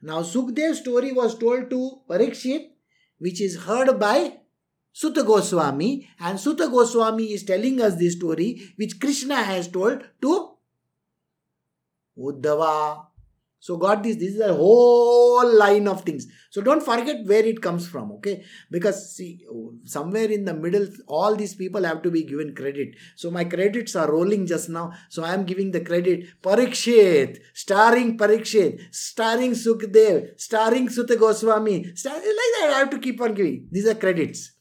[0.00, 2.70] Now, Sukdev's story was told to Parikshit,
[3.18, 4.38] which is heard by
[4.94, 10.52] Sutta Goswami, and Sutta Goswami is telling us this story which Krishna has told to
[12.18, 13.07] Uddhava.
[13.60, 14.16] So got this.
[14.16, 16.26] This is a whole line of things.
[16.50, 18.44] So don't forget where it comes from, okay?
[18.70, 19.44] Because see,
[19.84, 22.94] somewhere in the middle, all these people have to be given credit.
[23.16, 24.92] So my credits are rolling just now.
[25.08, 26.40] So I am giving the credit.
[26.40, 31.94] Parikshit, starring Parikshit, starring Sukdev, starring Sutta Goswami.
[31.96, 33.68] Star- like that, I have to keep on giving.
[33.72, 34.52] These are credits.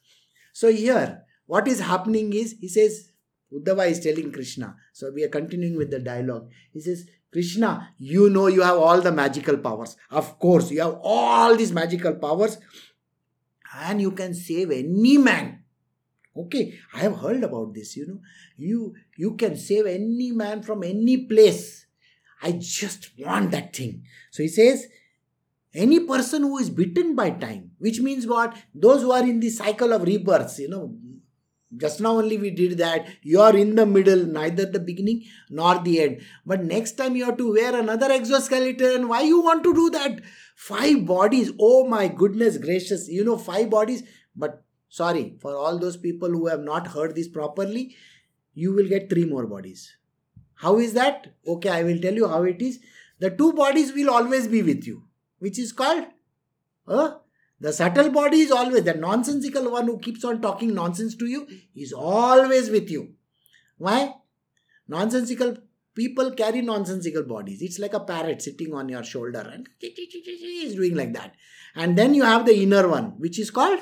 [0.54, 3.12] So here, what is happening is, he says,
[3.54, 4.76] Uddhava is telling Krishna.
[4.92, 6.50] So we are continuing with the dialogue.
[6.74, 9.96] He says, Krishna, you know you have all the magical powers.
[10.10, 12.58] Of course, you have all these magical powers
[13.76, 15.64] and you can save any man.
[16.36, 18.20] Okay, I have heard about this, you know.
[18.58, 21.86] You you can save any man from any place.
[22.42, 24.04] I just want that thing.
[24.30, 24.88] So he says,
[25.74, 28.56] any person who is bitten by time, which means what?
[28.74, 30.96] Those who are in the cycle of rebirths, you know,
[31.76, 33.08] just now only we did that.
[33.22, 36.22] You are in the middle, neither the beginning nor the end.
[36.46, 39.10] But next time you have to wear another exoskeleton.
[39.10, 40.22] Why you want to do that?
[40.56, 41.52] Five bodies.
[41.60, 43.10] Oh my goodness gracious.
[43.10, 44.04] You know, five bodies.
[44.36, 47.96] But sorry, for all those people who have not heard this properly,
[48.54, 49.98] you will get three more bodies.
[50.56, 51.34] How is that?
[51.46, 52.80] Okay, I will tell you how it is.
[53.20, 55.04] The two bodies will always be with you,
[55.40, 56.06] which is called
[56.88, 57.16] uh,
[57.60, 61.48] the subtle body is always the nonsensical one who keeps on talking nonsense to you
[61.76, 63.14] is always with you.
[63.78, 64.14] Why?
[64.88, 65.58] Nonsensical
[65.96, 67.62] people carry nonsensical bodies.
[67.62, 71.34] It's like a parrot sitting on your shoulder and is doing like that.
[71.76, 73.80] And then you have the inner one, which is called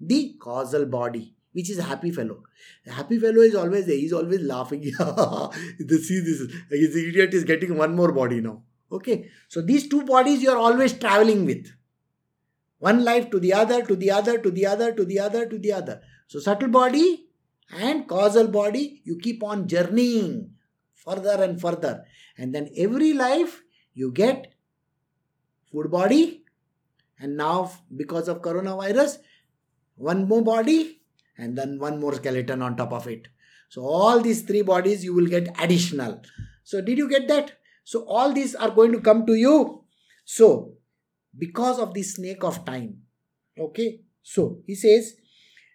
[0.00, 2.42] the causal body, which is a happy fellow.
[2.86, 3.96] The happy fellow is always there.
[3.96, 4.82] He's always laughing.
[4.84, 6.46] See this.
[6.70, 8.62] This idiot is getting one more body now.
[8.90, 9.30] Okay.
[9.48, 11.70] So these two bodies you are always traveling with.
[12.80, 15.58] One life to the other, to the other, to the other, to the other, to
[15.58, 16.00] the other.
[16.26, 17.26] So, subtle body
[17.76, 20.52] and causal body, you keep on journeying
[20.94, 22.04] further and further.
[22.38, 23.62] And then every life
[23.92, 24.54] you get
[25.70, 26.42] food body,
[27.18, 29.18] and now because of coronavirus,
[29.96, 31.02] one more body,
[31.36, 33.28] and then one more skeleton on top of it.
[33.68, 36.22] So, all these three bodies you will get additional.
[36.64, 37.52] So, did you get that?
[37.84, 39.84] So, all these are going to come to you.
[40.24, 40.76] So,
[41.36, 43.02] because of the snake of time.
[43.58, 45.14] Okay, so he says,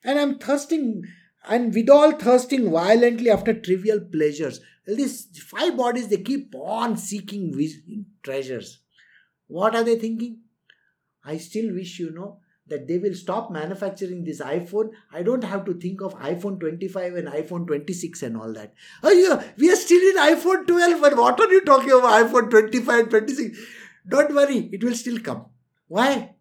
[0.03, 1.03] and I'm thirsting,
[1.47, 4.59] and withal thirsting violently after trivial pleasures.
[4.87, 8.79] Well, these five bodies they keep on seeking treasures.
[9.47, 10.39] What are they thinking?
[11.23, 14.89] I still wish you know that they will stop manufacturing this iPhone.
[15.11, 18.73] I don't have to think of iPhone 25 and iPhone 26 and all that.
[19.03, 22.49] Oh, yeah, we are still in iPhone 12, but what are you talking about iPhone
[22.49, 23.59] 25 and 26?
[24.07, 25.45] Don't worry, it will still come.
[25.87, 26.35] Why?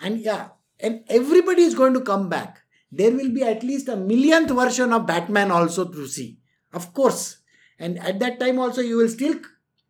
[0.00, 0.48] And yeah,
[0.80, 2.60] and everybody is going to come back.
[2.90, 6.38] There will be at least a millionth version of Batman also to see.
[6.72, 7.38] Of course.
[7.78, 9.34] And at that time also you will still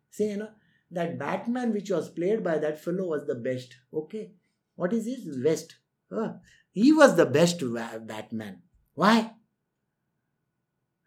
[0.09, 0.49] say, you know,
[0.91, 3.75] that Batman which was played by that fellow was the best.
[3.93, 4.31] Okay.
[4.75, 5.43] What is his?
[5.43, 5.75] West.
[6.11, 6.33] Uh,
[6.71, 7.63] he was the best
[8.07, 8.61] Batman.
[8.95, 9.33] Why?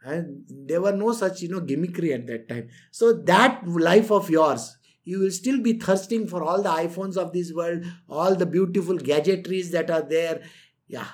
[0.05, 2.69] And there were no such, you know, gimmickry at that time.
[2.91, 7.33] So that life of yours, you will still be thirsting for all the iPhones of
[7.33, 10.43] this world, all the beautiful gadgetries that are there.
[10.87, 11.07] Yeah.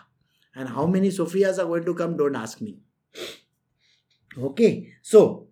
[0.55, 2.17] And how many Sophias are going to come?
[2.17, 2.79] Don't ask me.
[4.37, 4.93] Okay.
[5.03, 5.49] So,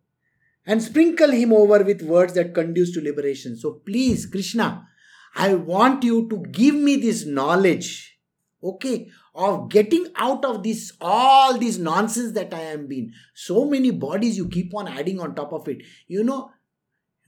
[0.66, 3.56] and sprinkle him over with words that conduce to liberation.
[3.56, 4.86] So, please, Krishna,
[5.34, 8.18] I want you to give me this knowledge.
[8.62, 9.10] Okay.
[9.34, 13.12] Of getting out of this all this nonsense that I am being.
[13.34, 15.82] So many bodies you keep on adding on top of it.
[16.08, 16.50] You know,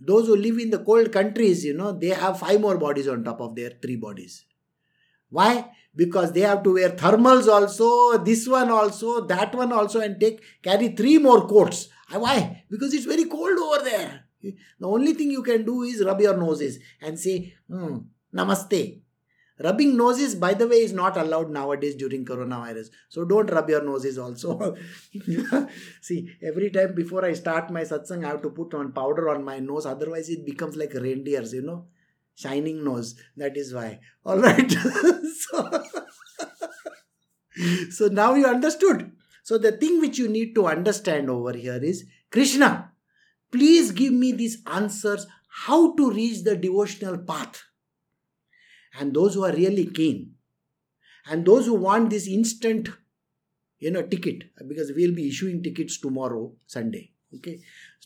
[0.01, 3.25] those who live in the cold countries, you know, they have five more bodies on
[3.25, 4.45] top of their three bodies.
[5.31, 5.71] Why?
[5.95, 10.41] Because they have to wear thermals also, this one also, that one also, and take
[10.63, 11.89] carry three more coats.
[12.11, 12.65] Why?
[12.71, 14.25] Because it's very cold over there.
[14.41, 17.99] The only thing you can do is rub your noses and say, hmm,
[18.35, 19.01] Namaste.
[19.61, 22.91] Rubbing noses, by the way, is not allowed nowadays during coronavirus.
[23.09, 24.77] So don't rub your noses also.
[26.01, 29.45] See, every time before I start my satsang, I have to put on powder on
[29.45, 29.85] my nose.
[29.85, 31.87] Otherwise, it becomes like reindeers, you know,
[32.37, 33.17] shining nose.
[33.37, 33.99] That is why.
[34.25, 34.71] All right.
[35.51, 35.85] so,
[37.91, 39.11] so now you understood.
[39.43, 42.93] So the thing which you need to understand over here is Krishna,
[43.51, 47.65] please give me these answers how to reach the devotional path
[48.99, 50.35] and those who are really keen
[51.31, 52.89] and those who want this instant
[53.79, 57.61] you know ticket because we'll be issuing tickets tomorrow sunday okay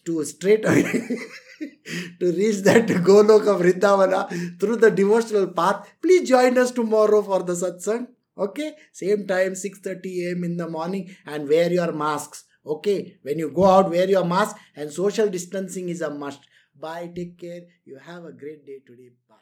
[0.05, 0.83] to straight away
[2.21, 7.43] to reach that Golok of Vrindavana through the devotional path, please join us tomorrow for
[7.43, 8.09] the satsang.
[8.37, 10.45] Okay, same time 6:30 a.m.
[10.45, 12.45] in the morning and wear your masks.
[12.65, 16.41] Okay, when you go out, wear your mask and social distancing is a must.
[16.79, 17.63] Bye, take care.
[17.85, 19.11] You have a great day today.
[19.29, 19.42] Bye.